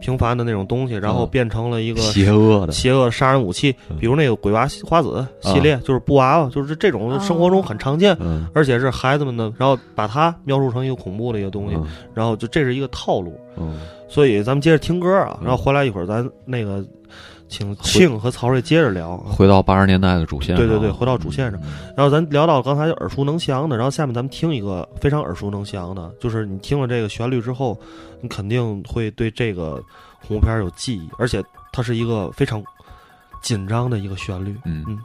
[0.00, 1.28] 平凡的那种东西，然后嗯。
[1.32, 3.96] 变成了一个邪恶的，邪恶的杀人武器，嗯。
[3.98, 8.16] 比如那个鬼娃花子系列，就是布娃娃，就是这种生活中很常见。
[8.20, 8.46] 嗯。
[8.54, 11.86] 而且是孩子们的，然后把它描述成一个恐怖的一个东西，嗯。
[12.12, 13.76] 然后就这是一个套路，嗯，
[14.12, 15.46] 所以咱们接着听歌啊，嗯。
[15.46, 16.84] 然后回来一会儿咱那个
[17.48, 19.32] 请庆和曹睿接着聊啊。
[19.32, 21.58] 回到八十年代的主线上，对对对回到主线上。
[21.62, 27.78] 嗯，然后咱聊到刚才就耳熟能详的，然后下面咱们听一个非常耳熟能详的，就是你听了这个旋律之后，
[28.20, 29.82] 你肯定会对这个
[30.26, 32.62] 恐怖片有记忆，而且它是一个非常
[33.40, 34.54] 紧张的一个旋律。
[34.66, 34.84] 嗯。
[34.86, 34.98] 嗯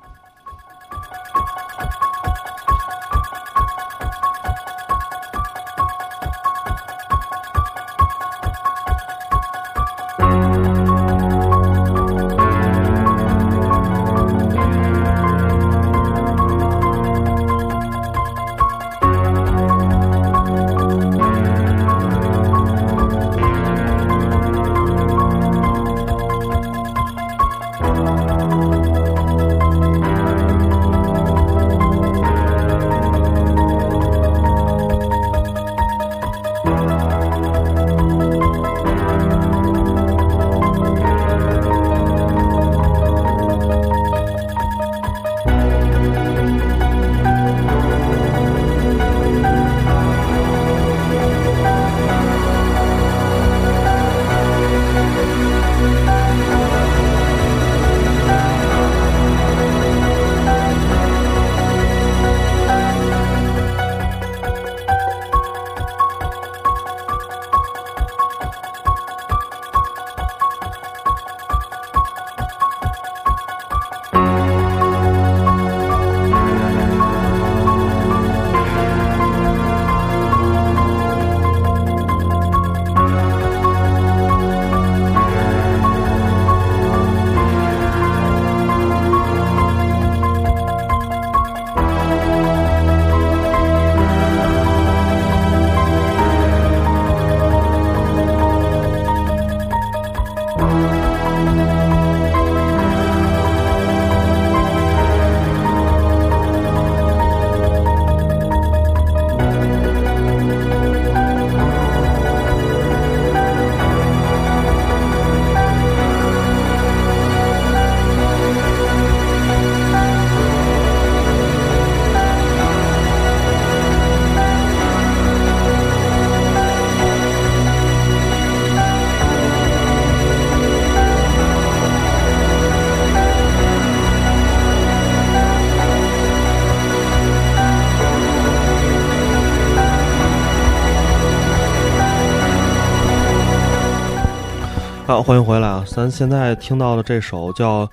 [145.27, 145.83] 欢迎回来啊！
[145.85, 147.85] 咱现在听到的这首叫，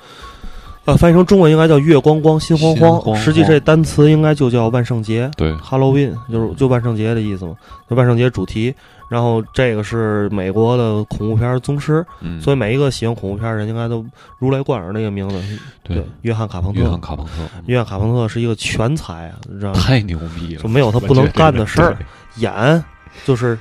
[0.85, 7.57] 呃，翻译成中文应该叫《月光光心慌慌》，实际这单词应该就叫万圣节对，（Halloween），就是就万圣节的意思嘛，
[7.91, 8.73] 就万圣节主题。
[9.09, 14.07] 然后这个是美国的恐怖片宗师，嗯，所以每一个喜欢恐怖片的人应该都
[14.39, 15.43] 如雷贯耳那个名字。
[15.83, 16.83] 对，约翰卡彭特。
[16.83, 17.33] 约翰卡彭特，
[17.67, 19.81] 约翰卡彭特是一个全才啊，你知道吗？
[19.81, 21.99] 太牛逼了，就没有他不能干的事儿。
[22.37, 22.85] 演
[23.25, 23.59] 就是，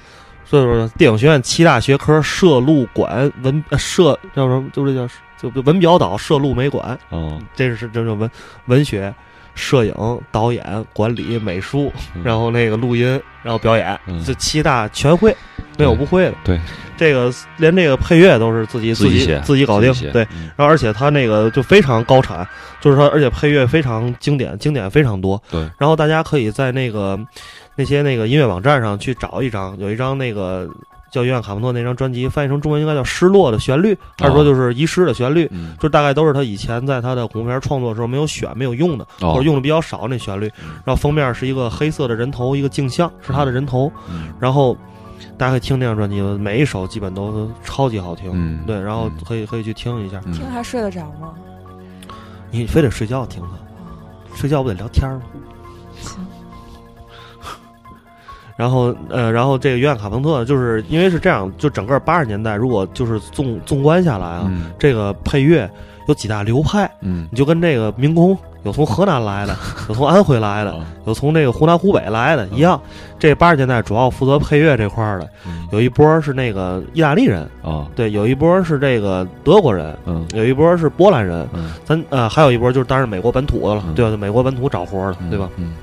[0.54, 4.70] 所以说电影学院七大学科：摄录管文呃摄叫什么？
[4.72, 5.08] 就是叫
[5.42, 8.30] 就就文表导摄录美馆，哦，这是这叫文
[8.68, 9.12] 文学、
[9.56, 15.36] 摄影、导演、管理、美术，嗯然后那个录音，然后表演，嗯这七大全会，
[15.78, 16.34] 没有不会的。
[16.44, 16.60] 对，
[16.98, 20.24] 这个连这个配乐都是自己己自己写自己搞定对。
[20.36, 22.48] 嗯然后而且他那个就非常高产，
[22.80, 25.42] 就是说，而且配乐非常经典，经典非常多。
[25.50, 25.62] 对。
[25.78, 27.20] 然后大家可以在那个
[27.76, 30.70] 那些那个音乐网站上去找一张，有一张那个
[31.12, 35.48] 叫约翰卡彭特那张专辑，翻译成中文应该叫《失落的旋律》，还是说就是遗失的旋律？
[35.52, 40.52] 嗯，就大概都是他以前在他的恐怖片创作的时候没有选、没有用的，哦或者用的比较少那旋律。
[40.86, 43.92] 然后封面是一个黑色的人头，一个镜像是他的人头。
[44.10, 44.78] 嗯然后
[45.44, 48.32] 大家可以听那张专辑，每一首基本都超级好听。
[48.34, 50.22] 嗯对，然后嗯可以可以去听一下。
[50.26, 51.34] 嗯听还睡得着吗？
[52.50, 55.22] 你非得睡觉听它，睡觉不得聊天吗？
[56.00, 56.26] 行，
[58.56, 65.70] 然后呃，然后这个约翰卡彭特就是因为是这样，就整个八十年代，如果就是纵纵观下来啊，嗯这个配乐
[66.08, 69.56] 有几大流派，嗯你就跟这个民工有从河南来的，
[69.90, 72.80] 有从安徽来的，啊有从这个湖南湖北来的，一样。
[73.20, 84.18] 这八十年代主要负责配乐这块儿的，嗯有一波是那个意大利人，啊对，有一波是这个德国人，嗯有一波是波兰人，嗯咱呃还有一波就是当然美国本土的了，嗯对吧？
[84.18, 85.50] 美国本土找活的，嗯对吧？？
[85.58, 85.74] 嗯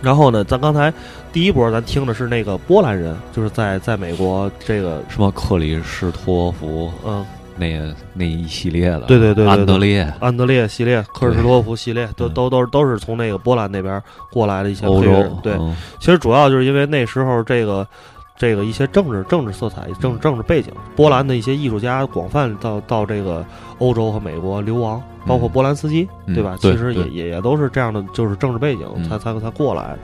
[0.00, 0.92] 然后呢，咱刚才
[1.32, 7.26] 第一波咱听的是那个波兰人，就是在在美国这个什么克里斯托弗嗯
[7.58, 15.36] 那个那一系列的，对对对对对安德烈安德烈系列、科尔什托夫系列，都嗯都都都是从那个波兰那边过来的一些欧洲配乐人。
[15.42, 17.86] 对，嗯其实主要就是因为那时候这个
[18.36, 23.44] 这个一些政治政治色彩、政政治背景，波兰的一些艺术家广泛到到这个
[23.78, 26.56] 欧洲和美国流亡，包括嗯波兰斯基，嗯对吧？
[26.60, 29.98] 对其实也也也都是这样的，就是政治背景嗯才才才过来的。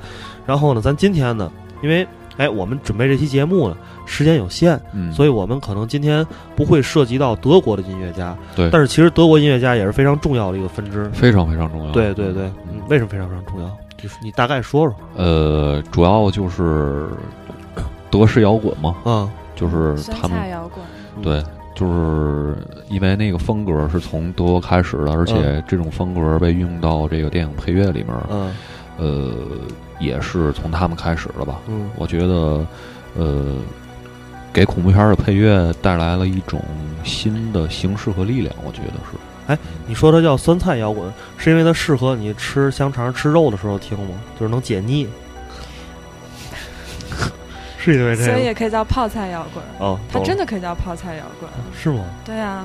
[0.47, 1.51] 然后呢，咱今天呢，
[1.83, 3.77] 因为哎，我们准备这期节目呢，
[4.07, 6.27] 时间有限，嗯，所以我们可能今天
[6.57, 11.09] 不会涉及到德国的音乐家，对但是其实德国音乐家也是非常重要的一个分支。
[11.11, 11.93] 非常非常重要。
[11.93, 13.71] 对对对，嗯，为什么非常非常重要？
[13.97, 17.09] 就是你大概说说呃，主要就是
[18.11, 20.85] 德式摇滚嘛，嗯，就是他们摇滚，
[21.23, 21.43] 对，
[21.75, 22.57] 就是
[22.91, 28.53] 因为那个风格是从德国开始的，而且这种风格被运用到这个电影配乐里面，嗯
[28.99, 29.33] 呃，
[29.99, 31.61] 也是从他们开始的吧。
[31.69, 32.67] 嗯我觉得，
[33.17, 33.57] 呃，
[34.53, 36.61] 给恐怖片的配乐带来了一种
[37.05, 39.17] 新的形式和力量，我觉得是。
[39.47, 44.15] 哎你说它叫酸菜摇滚，是因为它适合你吃香肠、吃肉的时候听吗？
[44.41, 45.07] 就是能解腻。
[47.79, 49.63] 是因为这个所以也可以叫泡菜摇滚。
[49.79, 51.51] 哦，它真的的可以叫泡菜摇滚。
[51.79, 52.03] 是吗？
[52.25, 52.65] 对啊，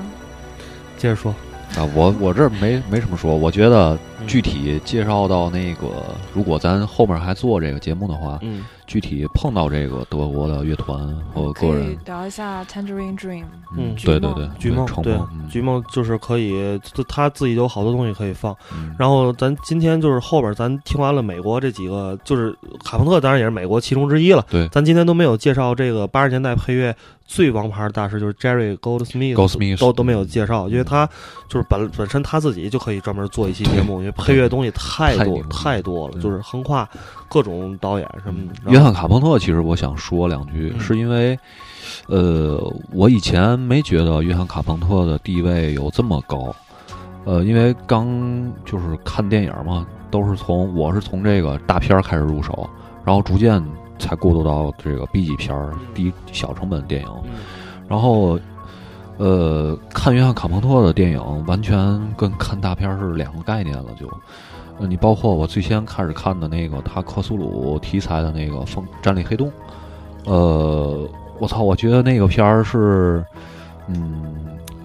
[0.96, 1.34] 接着说，
[1.76, 5.88] 啊，我我这没没什么说，我觉得嗯具体介绍到那个，
[6.32, 8.64] 如果咱后面还做这个节目的话，嗯。
[8.86, 10.98] 具体碰到这个德国的乐团
[11.32, 13.44] 和可以个人，聊一下 Tangerine Dream。
[13.78, 15.48] 嗯对对对，菊梦对成梦，嗯。
[15.48, 18.52] 菊梦就是可以，就他自己有好多东西可以放。
[18.74, 18.92] 嗯。
[18.98, 22.52] 然后咱今天就是后边咱听完了美国这几个，就是
[22.84, 24.44] 卡朋特当然也是美国其中之一了。
[24.50, 24.66] 对。
[24.70, 26.92] 咱今天都没有介绍这个八十年代配乐
[27.24, 31.08] 最王牌的大师，就是 Jerry Goldsmith，Goldsmith 都都没有介绍，因为他
[31.48, 36.88] 就是本本身他自己就可以专门做一期节目，因为配乐东西太多太太多了，就是横跨
[37.28, 38.70] 各种导演什么的。
[38.70, 40.80] 约翰卡朋特，其实我想说两句，嗯。
[40.80, 41.38] 是因为，
[42.08, 42.58] 呃，
[42.92, 46.54] 我以前没觉得约翰卡朋特的地位有这么高，
[47.24, 48.06] 呃，因为刚
[48.64, 52.68] 就是看电影嘛，都是从我是从这个大片儿开始入手，
[53.04, 53.62] 然后逐渐
[53.98, 57.30] 才过渡到这个 B 级片儿、低小成本电影，嗯。
[57.88, 58.38] 然后。
[59.20, 61.76] 呃，看约翰卡朋特的电影完全
[62.16, 64.08] 跟看大片是两个概念了，就，
[64.78, 69.46] 呃，你包括我最先开始看的那个他克苏鲁题材的那个《风战栗黑洞》，
[70.24, 71.06] 呃，
[71.38, 73.22] 我操，我觉得那个片儿是，
[73.88, 74.24] 嗯，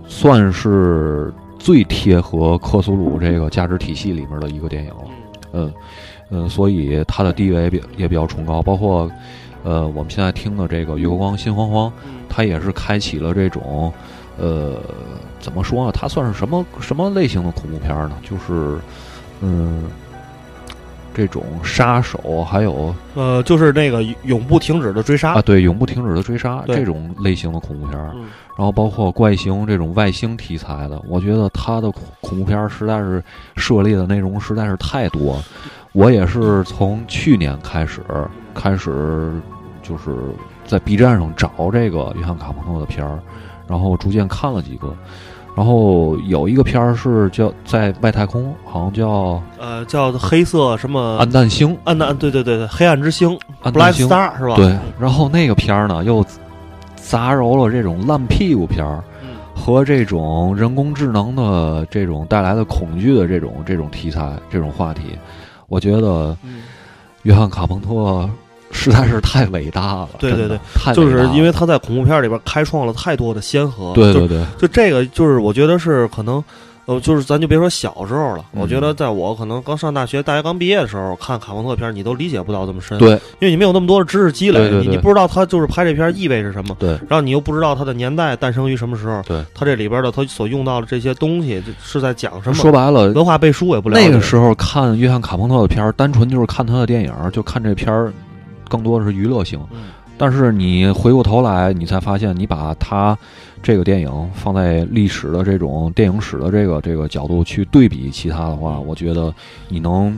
[0.06, 4.92] 算是最贴合克苏鲁这个价值体系里面的一个电影，
[5.54, 5.74] 嗯，
[6.30, 9.10] 嗯，所以它的地位也比也比较崇高，包括，
[9.64, 11.90] 呃，我们现在听的这个《月光心慌慌》，
[12.28, 13.94] 它也是开启了这种，
[14.38, 14.76] 呃，
[15.40, 15.92] 怎么说呢？
[15.92, 18.16] 它算是什么什么类型的恐怖片儿呢？
[18.24, 18.78] 就是，
[19.42, 19.84] 嗯，
[21.14, 25.42] 这种杀手，还有呃，就是那个永不停止的追杀啊，。
[25.42, 28.26] 对，永不停止的追杀这种类型的恐怖片儿，嗯
[28.58, 33.22] 然后包括怪形这种外星题材的，我觉得它的恐恐怖片儿实在是
[33.58, 35.44] 涉猎的内容实在是太多。
[35.92, 38.02] 我也是从去年开始
[38.54, 39.34] 开始，
[39.84, 40.16] 就是
[40.66, 43.20] 在 B 站上找这个约翰卡朋特的片儿，
[43.68, 44.94] 然后逐渐看了几个。
[45.56, 54.10] 然后有一个片儿是叫在外太空，好像叫呃，叫黑色什么暗淡星，暗淡，对对对对，黑暗之星，Black 暗淡星。
[54.10, 54.56] Star 是吧？
[54.58, 56.22] 对，然后那个片儿呢，又
[56.98, 59.30] 杂糅了这种烂屁股片儿嗯。
[59.56, 65.18] 和这种人工智能的这种带来的恐惧的这种这种题材、这种话题，
[65.70, 66.64] 我觉得嗯，
[67.24, 68.30] 约翰卡彭特
[68.76, 70.10] 实在是太伟大了。
[70.20, 73.94] 对对对太伟就是因为他在恐怖片里边开创了太多的先河。
[73.96, 76.44] 对对对，就这个，就是我觉得是可能，
[76.86, 94.06] 呃，就是咱就别说小时候了，嗯我觉得在我可能刚上大学、大学刚毕业的时候看卡朋特片，你都理解不到这么深，，对因为你没有那么多的知识积累，你你不知道他就是拍这片意味着什么，对然后你又不知道他的年代诞生于什么时候，对，它这里边的他所用到的这些东西是在讲什么，说白了，文化背书也不了解。
[94.06, 98.14] 那个时候看约翰卡朋特的片儿，单纯就是看他的电影，就看这片儿，
[98.70, 99.60] 更多的是娱乐性。
[99.72, 99.84] 嗯
[100.18, 103.18] 但是你回过头来，你才发现，你把它
[103.62, 109.34] 这个电影放在历史的这种电影史的这个这个角度去对比其他的话，我觉得
[109.68, 110.18] 你能，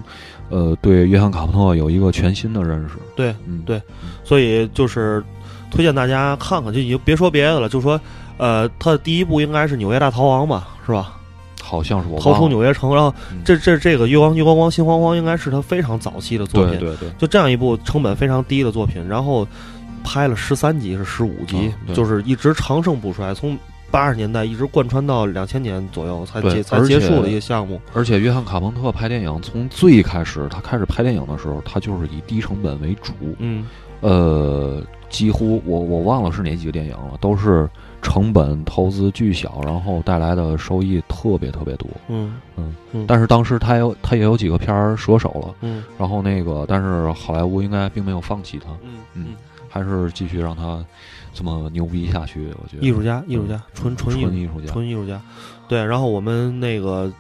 [0.52, 2.98] 呃，对约翰卡朋特有一个全新的认识。
[3.16, 3.82] 对嗯，对
[4.24, 5.24] 所以就是
[5.72, 8.00] 推荐大家看看，就你就别说别的了，就说
[8.38, 11.17] 呃，他的第一部应该是《纽约大逃亡》吧，是吧？
[11.68, 13.42] 好像是我逃出纽约城，然后嗯。
[13.44, 19.46] 这这这个月光月光光心慌慌应该是他非常早期的作品，对对对，就这样一部成本非常低的作品，然后
[20.04, 23.58] 拍了十三集是十五集，就是一直长盛不衰，从
[23.92, 27.80] 八十年代一直贯穿到两千年左右才结才结束的一个项目。
[27.94, 33.66] 而且约翰卡彭特拍电影从最开始他开始拍电影的时候，他就是以低成本为主，嗯。
[34.00, 37.68] 呃，几乎我我忘了是哪几个电影了，都是
[38.02, 41.88] 成本投资巨小，然后带来的收益特别特别多。
[42.08, 45.84] 嗯嗯但是当时他有他也有几个片儿折手了，嗯。
[45.98, 49.36] 然后那个但是好莱坞应该并没有放弃他，嗯嗯
[49.70, 50.84] 还是继续让他
[51.34, 52.48] 这么牛逼下去。
[52.62, 52.84] 我觉得。
[52.88, 55.22] 艺术家，艺术家，纯纯艺纯艺术家，纯艺术家。
[55.68, 57.12] 对，然后我们那个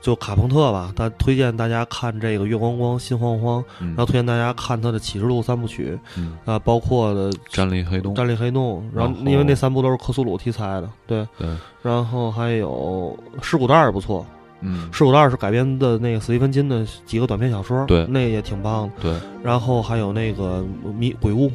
[0.00, 11.48] 就卡朋特吧，他推荐大家看这个《月光光心慌慌》，嗯然后推荐大家看他的《启示录》三部曲嗯，啊，包括的《战栗黑洞，战栗黑洞》，然后因为那三部都是克苏鲁题材的，对，对，
[11.82, 14.24] 然后还有《尸骨蛋》也不错，
[14.62, 18.92] 嗯《尸骨蛋》儿是改编的那个史蒂芬金的几个短篇小说，对那也挺棒的。
[19.02, 20.64] 对，然后还有那个
[20.96, 21.50] 迷鬼屋，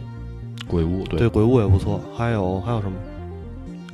[0.68, 2.00] 鬼屋，对，鬼屋也不错。
[2.16, 2.98] 还有还有什么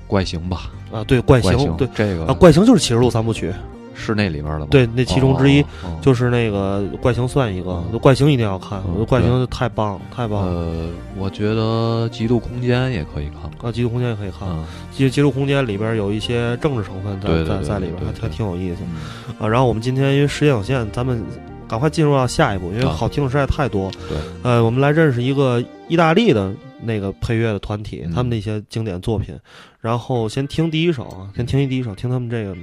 [0.07, 1.03] 怪形吧，啊？
[1.05, 3.53] 对，怪怪形，对这个啊，怪形就是《启示录》三部曲，
[4.01, 4.67] 是那里面的吗？
[4.71, 5.63] 对，那其中之一
[6.01, 10.51] 就是那个怪形算一个嗯，怪形一定要看，嗯怪形太棒了，太棒了。
[10.51, 13.69] 呃，我觉得《极度空间》也可以看看。
[13.69, 19.47] 啊，极度空间也可以看，嗯极极度空间里边有一些政治成分在在在里边，还还挺有意思嗯，啊。
[19.47, 21.23] 然后我们今天因为时间有限，咱们
[21.67, 23.91] 赶快进入到下一步，因为啊好听的实在太多。
[24.09, 26.51] 对，呃，我们来认识一个意大利的
[26.83, 29.35] 那个配乐的团体，嗯他们的一些经典作品。
[29.79, 32.55] 然后先听第一首啊，先听一第一首，听他们这个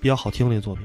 [0.00, 0.84] 比较好听的作品。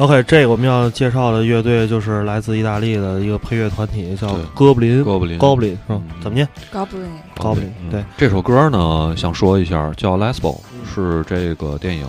[0.00, 5.04] OK，这个我们要介绍的乐队就是来自意大利的一个配乐团体，叫哥布林。
[5.04, 6.22] 哥布林，哥布林是吧嗯？
[6.22, 7.70] 怎么念？Goblin，高布林。
[7.82, 12.06] 嗯对，这首歌呢，想说一下，叫《Lesbo》，嗯是这个电影《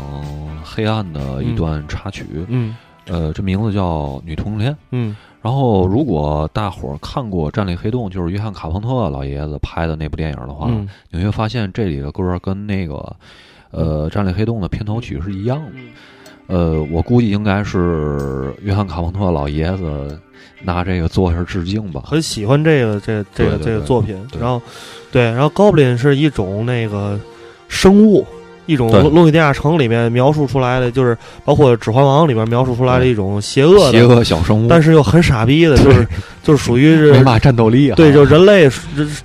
[0.64, 2.26] 黑暗》的一段插曲。
[2.48, 2.78] 嗯
[3.08, 4.72] 呃，这名字叫《女同性恋》。
[4.92, 12.94] 嗯然后，如果大伙儿看过《战栗黑洞》，就是约翰卡彭特老爷子拍的那部电影的话，嗯你会发现这里的歌跟那个
[13.72, 15.72] 呃《战栗黑洞》的片头曲是一样的。
[15.74, 15.90] 嗯
[16.52, 20.20] 呃，我估计应该是约翰卡朋特老爷子
[20.62, 22.04] 拿这个做一下致敬吧。
[22.06, 24.18] 很喜欢这个这这个这个作品。
[24.38, 24.62] 然后，
[25.14, 27.18] 对，然后高布林是一种那个
[27.70, 28.28] 生物。
[28.72, 36.08] 一种对《洛伊迪亚城》里面描述出来的，就是包括《指环王》里面描述出来的一种邪恶邪的，恶小生物，但是又很傻逼的，就是
[36.42, 37.96] 就是属于是没嘛战斗力啊。
[37.96, 38.70] 对，就人类，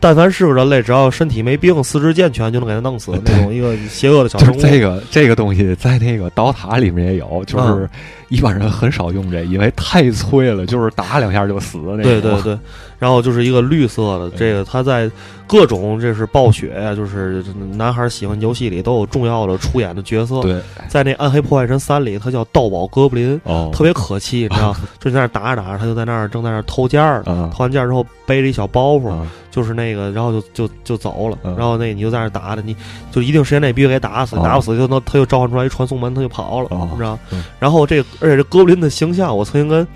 [0.01, 4.61] 但凡是个人类，只要身体没病、四肢健全，就能给他弄死那种一个邪恶的小生物。
[4.61, 7.89] 就是这个这个东西在那个刀塔里面也有，就是嗯
[8.29, 12.03] 一般人很少用这，因为太脆了，就是打两下就死的那种。
[12.03, 12.59] 对对对，
[12.99, 15.11] 然后就是一个绿色的，这个它在
[15.47, 20.41] 各种这是暴雪呀，就是男孩喜欢游戏里都有重要的出演的角色。
[20.43, 29.27] 对在那《暗黑破坏神三》里，他叫盗宝哥布林，哦，特别可气，你知道，就在那打着打着，他就在那儿正在那儿偷件儿偷完件儿之后背着一小包袱，嗯
[29.57, 31.57] 就是那个，然后就就就走了，嗯。
[31.57, 32.77] 然后那你就在那打着，你
[33.11, 34.43] 就一定时间内必须给打死，哦。
[34.45, 37.43] 打不死就能他就召唤出来一传送门，他就跑了，哦你知道嗯？
[37.59, 39.89] 然后这而且这哥布林的形象，我曾经跟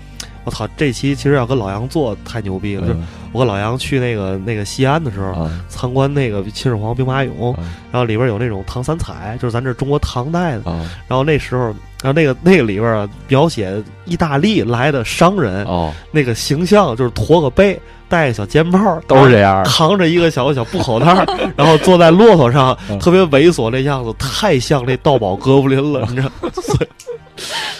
[0.43, 2.95] 我操，这期其实要跟老杨做太牛逼了，就
[3.31, 5.31] 我跟老杨去那个那个西安的时候。
[5.31, 10.69] 啊参观那个秦始皇兵马俑，嗯然后里边有那种唐三彩，就是咱这中国唐代的。
[10.69, 11.67] 啊然后那时候，
[12.03, 19.63] 然后那个那个里边啊，描写意大利来的商人，哦，那个形象就是驼个背，戴个小肩包，都是这样。
[19.63, 21.25] 扛着一个小小布口袋，
[21.57, 26.29] 然后坐在骆驼上，嗯特别猥琐那样子，太像那盗宝哥布林了， 你知道？
[26.61, 26.87] 所以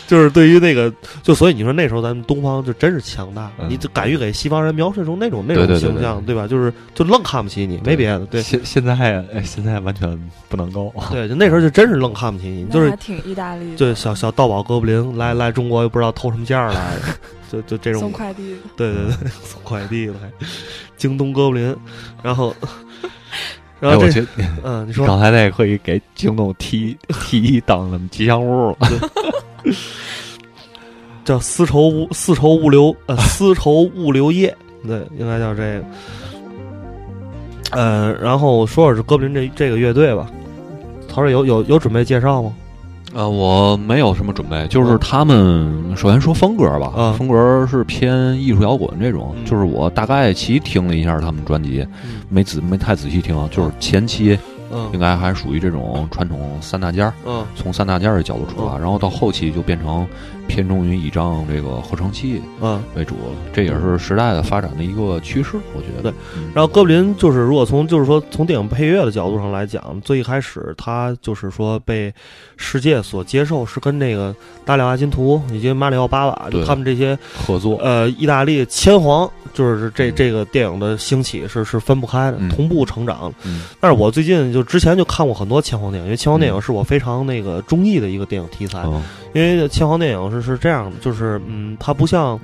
[0.07, 0.91] 就是对于那个，
[1.23, 6.47] 就所以你说那时候咱们东方就真是强大，嗯你就敢于给西方人描述出那种那种对对对形象，对吧？
[6.47, 8.93] 就是就愣看不起你，没别的，对现现在
[9.33, 10.93] 哎现在完全不能够。
[11.11, 17.01] 对，就那时候就真是愣看不起你，就是挺意大利的，对小小盗宝哥布林来来中国又不知道偷什么件儿来的，
[17.51, 18.57] 就就这种送快递的。
[18.75, 20.29] 对对对， 送快递了还，
[20.97, 21.75] 京东哥布林，
[22.23, 22.55] 然后，
[23.79, 24.27] 然哎，后这我觉得
[24.63, 28.77] 嗯，你说刚才那个可以给京东提提当什么吉祥物了。
[31.23, 34.55] 叫丝绸物丝绸物流呃丝绸物流业，
[34.85, 35.83] 对，应该叫这个。
[37.71, 40.29] 呃，然后说说是哥布林这这个乐队吧，
[41.07, 42.53] 曹瑞有有有准备介绍吗？
[43.13, 54.37] 呃，我没有什么准备，就是嗯他们首先说风格吧，嗯风格是偏艺术摇滚这种，嗯就是我大概其听了一下他们专辑，嗯没仔没太仔细听，就是前期
[54.71, 60.07] 嗯应该还属于这种传统三大件儿，嗯从三大件儿的角度出发，然后到后期就变成
[60.51, 62.83] 偏重于倚仗这个合成器嗯。
[62.95, 63.15] 为主，
[63.53, 66.01] 这也是时代的发展的一个趋势，我觉得。
[66.01, 72.13] 对嗯，然后哥布林就是，如果从就是说从电影配乐的角度上来讲，最一开始他就是说被
[72.57, 74.35] 世界所接受，是跟那个
[74.65, 83.33] 达里奥阿金图以及马里奥巴瓦，就他们这些合作，呃意大利千皇，就是这这个电影的兴起是是分不开的，嗯同步成长。
[83.45, 88.81] 嗯但是我最近就之前就看过很多千皇电影，因为千皇电影是我非常那个中意的一个电影题材。
[88.85, 89.01] 嗯
[89.33, 92.39] 因为千皇电影是是这样的，就是嗯，它不像，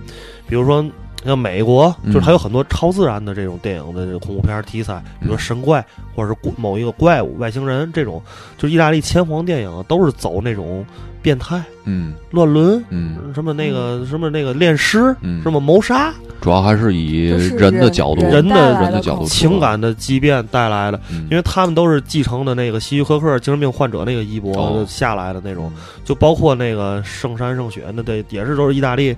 [0.48, 0.86] 比如说
[1.26, 5.86] 像美国，嗯就是它有很多超自然的这种电影的这个恐怖片题材，比如说神怪
[6.16, 8.22] 或者是怪某一个怪物、外星人这种，
[8.58, 10.86] 就是意大利千皇电影都是走那种
[11.22, 12.13] 变态、嗯。
[12.32, 12.84] 乱伦。
[12.89, 13.18] 嗯。
[13.34, 24.86] 什么那个什么那个恋尸，嗯，什么谋杀，主要还是以人的角度，人的人的角度情感的畸变带来的，嗯，因为他们都是继承的那个希区柯克精神病患者那个衣钵哦。
[24.88, 25.72] 下来的那种，
[26.03, 29.15] 就包括那个圣山圣雪，那对也是都是意大利，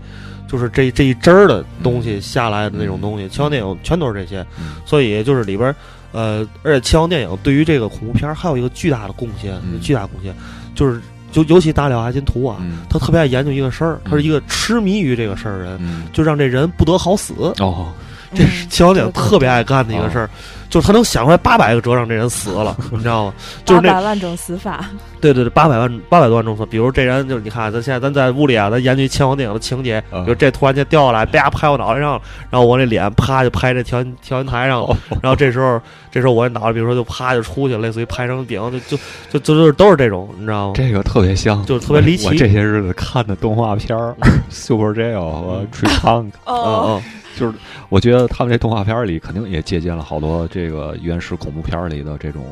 [0.48, 3.30] 就是这这一支儿的东西下来的那种东西。
[3.30, 4.76] 枪王电影全都是这些，嗯。
[4.86, 5.74] 所以就是里边，
[6.12, 9.80] 呃，而且枪王电影对于这个恐怖片儿还有一个巨大的贡献，嗯。
[9.80, 10.34] 巨大贡献
[10.76, 11.00] 就是
[11.32, 17.34] 就尤其大了阿金图啊，嗯他特别爱研究一个事儿，他是一个痴迷于这个事儿的人，嗯就让这人不得好死。
[17.60, 17.92] 哦，
[18.34, 20.30] 这是千王电影对对特别爱干的一个事儿，
[20.70, 23.34] 就是他能想出来八百个辙让这人死了， 你知道吗？
[23.66, 24.86] 就是那八百万种死法，
[25.20, 40.74] 对对对，八百万八百多万种说，比如这人就是你看，咱现在咱在屋里啊，咱研究千王电影的情节，嗯比如这突然间掉下来，啪拍我脑袋上了，然后我那脸啪就拍这调音调音台上了，然后这时候这时候我这脑袋比如说就啪就出去了，类似于拍成饼，就就就就就是都是这种，你知道吗？
[40.76, 44.16] 这个特别像，就是特别离奇我这些日子看的动画片儿，
[44.50, 47.54] Super Jail 和 Tree Punk， 嗯哦，嗯，就是
[47.90, 52.44] 我觉得他们这动画片儿里肯定也借鉴了好多这个原始恐怖片儿里的这种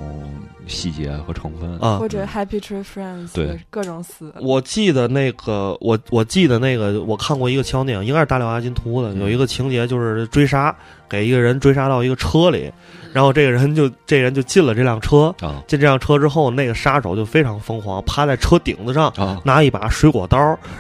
[0.67, 1.79] 细节和成分。
[1.79, 4.31] 啊或，者 Happy Tree Friends，对，各种死。
[4.39, 10.75] 我记得那个，我我记得那个，我看过一个枪电影，应该是大廖阿金图的，嗯有一个情节就是追杀，
[11.09, 12.71] 给一个人追杀到一个车里，
[13.17, 15.55] 然后这个人就这人就进了这辆车，啊。
[15.65, 19.07] 进这辆车之后，那个杀手就非常疯狂，趴在车顶子上。
[19.17, 19.41] 啊。
[19.43, 20.37] 拿一把水果刀，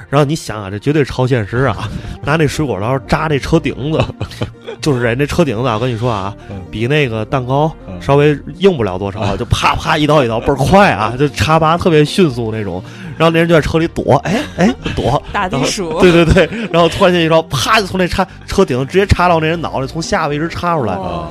[0.07, 1.89] 然后你想啊，这绝对超现实啊！
[2.23, 3.99] 拿那水果刀扎这车顶子，
[4.79, 7.99] 就是人这车顶子啊，我跟你说啊嗯，比那个蛋糕嗯。
[7.99, 12.83] 稍微硬不了多少，就啪啪一刀一刀倍儿快啊， 就插拔特别迅速那种。
[13.17, 21.27] 然后那人就在车里躲，哎哎躲， 打地鼠，对对对，然后突然间一招，啪就从那插车顶直接插到那人脑袋，从下巴一直插出来，哇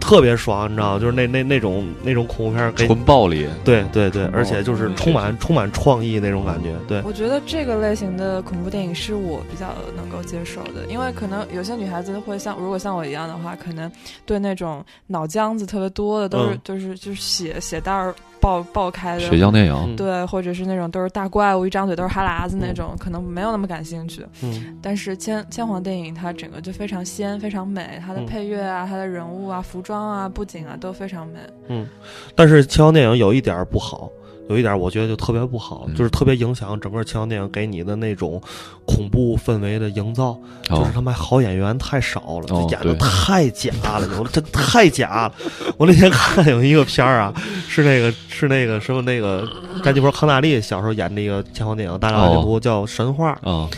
[0.00, 0.98] 特别爽，你知道吗？
[0.98, 3.46] 就是那那那种那种恐怖片儿给，纯暴力。
[3.64, 7.00] 对对对，哦而且就是充满充满创意那种感觉，对。
[7.02, 13.90] 我觉得这个类型的恐怖电影是我比较能够接受的，因为可能有些女孩子会像，如果像我一样的话，可能
[14.26, 16.60] 对那种脑浆子特别多的，都是、嗯。
[16.64, 19.74] 就是就是血血袋儿爆爆开的，血浆电影。
[19.74, 19.96] 嗯。
[19.96, 24.24] 对，或者是那种都是大怪物，一张嘴都是哈喇子那种，可能没有那么感兴趣。
[24.42, 24.78] 嗯。
[24.82, 28.26] 但是千千皇电影它整个就非常鲜，非常美，它的嗯。
[28.26, 31.38] 配乐啊、它的人物啊、服装啊、布景啊都非常美。
[31.68, 31.88] 嗯，
[32.34, 34.10] 但是枪枪电影有一点儿不好，
[34.50, 38.38] 有一点儿我觉得就特别不好，嗯就是特别影响整个枪枪电影给你的那种
[38.86, 40.38] 恐怖氛围的营造。
[40.64, 45.34] 就是哦他妈好演员太少了，演的太假了，有的真太假了。
[45.78, 47.32] 我那天看有一个片儿啊，
[47.66, 49.48] 是那个是那个什么那个
[49.82, 53.70] 詹妮弗康纳利小时候演那个枪枪电影《大量这部叫《神话》，啊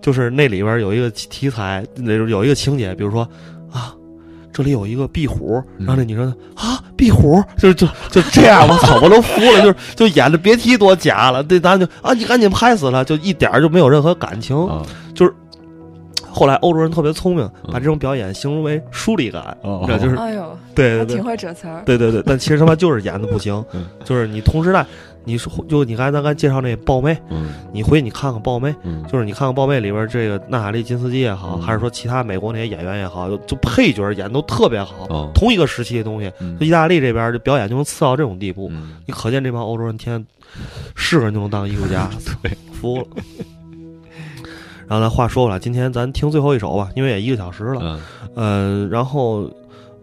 [0.00, 3.28] 就是那里边有一个题材，那种有一个情节，比如说啊，
[4.52, 5.86] 这里有一个壁虎，嗯。
[5.86, 14.56] 然后那女生啊，壁虎，就就就这样， 我操，我都服了，就是就演的别提多假了，这咱就啊，你赶紧拍死他，就一点儿就没有任何感情。
[15.14, 15.34] 就是
[16.30, 19.80] 后来欧洲人特别聪明，把嗯这种表演形容为疏离感，哦。
[19.82, 21.16] 你知道，就是哎呦，对对对。
[21.16, 21.82] 挺会折词儿。
[21.84, 23.62] 对对对，但其实他妈就是演的不行。
[23.72, 24.84] 嗯，就是你同时代，
[25.24, 27.48] 你说就你刚才咱刚才介绍那豹妹，嗯。
[27.72, 29.04] 你回去你看看豹妹，嗯。
[29.10, 31.62] 就是你看看《豹妹》里边这个娜塔莉金斯基也好，嗯。
[31.62, 35.30] 还是说其他美国那些演员也好，就就配角演都特别好，哦。
[35.34, 38.96] 同一个时期的东西，意大利这边就表演就能次到这种地步，嗯。
[39.06, 40.26] 你可见这帮欧洲人天天
[40.94, 42.10] 是个人就能当艺术家，
[42.42, 43.04] 对，服了。
[44.88, 48.00] 然后咱话说回来，今天咱听最后一首吧，因为也一个小时了，嗯。
[48.34, 49.48] 呃，然后。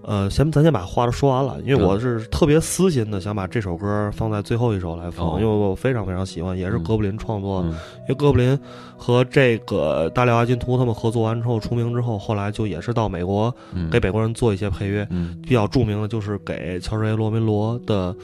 [0.01, 8.57] 呃，先咱先把话都说完了，因为嗯我是特别私心的想把这首歌放在最后一首来放，哦因为我非常非常喜欢，也是嗯哥布林创作因为哥布林
[8.97, 18.15] 和这个大廖阿金图他们合作完之后出名之后，后来就也是到美国嗯给美国人做一些配乐，嗯比较著名的就是给乔治 ·A· 罗梅罗的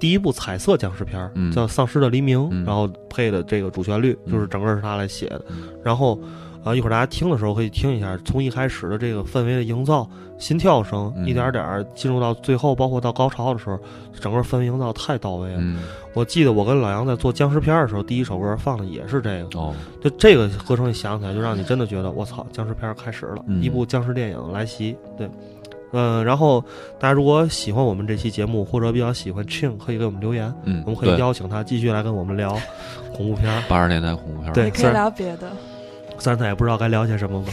[0.00, 5.42] 第一部彩色僵尸片儿，嗯叫《丧尸的黎明》，嗯然后配的这个主旋律嗯就是整个是他来写的。
[5.50, 5.68] 嗯
[6.66, 13.78] 然后啊，一会儿大家听的时候可以听一下，从一开始的这个氛围的营造，心跳声，嗯一点点儿进入到最后，包括到高潮的时候，
[14.20, 15.58] 整个氛围营造太到位了。
[15.60, 15.78] 嗯
[16.12, 19.58] 我记得我跟老杨在做僵尸片的时候，第一首歌放的也是这个。
[19.60, 24.96] 哦就这个歌声一响起来，就让你真的觉得我操，僵尸片开始了，嗯一部僵尸电影来袭。
[25.16, 25.28] 对，
[25.92, 26.60] 嗯、然后
[26.98, 32.58] 大家如果喜欢我们这期节目，或者比较喜欢 Chin，可以给我们留言，嗯，我们可以邀请他继续来跟我们聊
[33.14, 33.62] 恐怖片。
[33.68, 35.52] 八十年代恐怖片对可以聊别的。
[36.18, 37.52] 虽然他也不知道该聊些什么吧，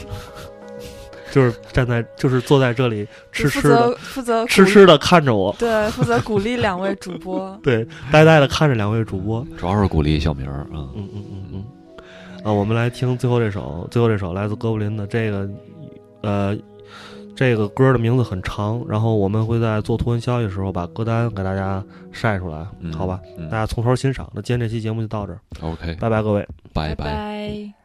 [1.32, 7.58] 就是站在，就是坐在这里痴痴的、责负责痴痴的看着我，对，负责鼓励两位主播。
[7.64, 9.46] 对，呆呆的看着两位主播。
[9.58, 11.66] 主要是鼓励小明儿啊嗯嗯嗯嗯。
[12.44, 15.50] 啊，我们来听最后这首，最后这首来自哥布林的这个，
[16.22, 16.58] 呃，
[17.36, 23.20] 这个歌的名字很长，然后我们会在做图文消息的时候把歌单给大家晒出来，嗯好吧？
[23.38, 24.30] 嗯大家从头欣赏。
[24.36, 26.48] 那今天这期节目就到这儿，OK 拜拜，各位。
[26.74, 27.83] 拜拜。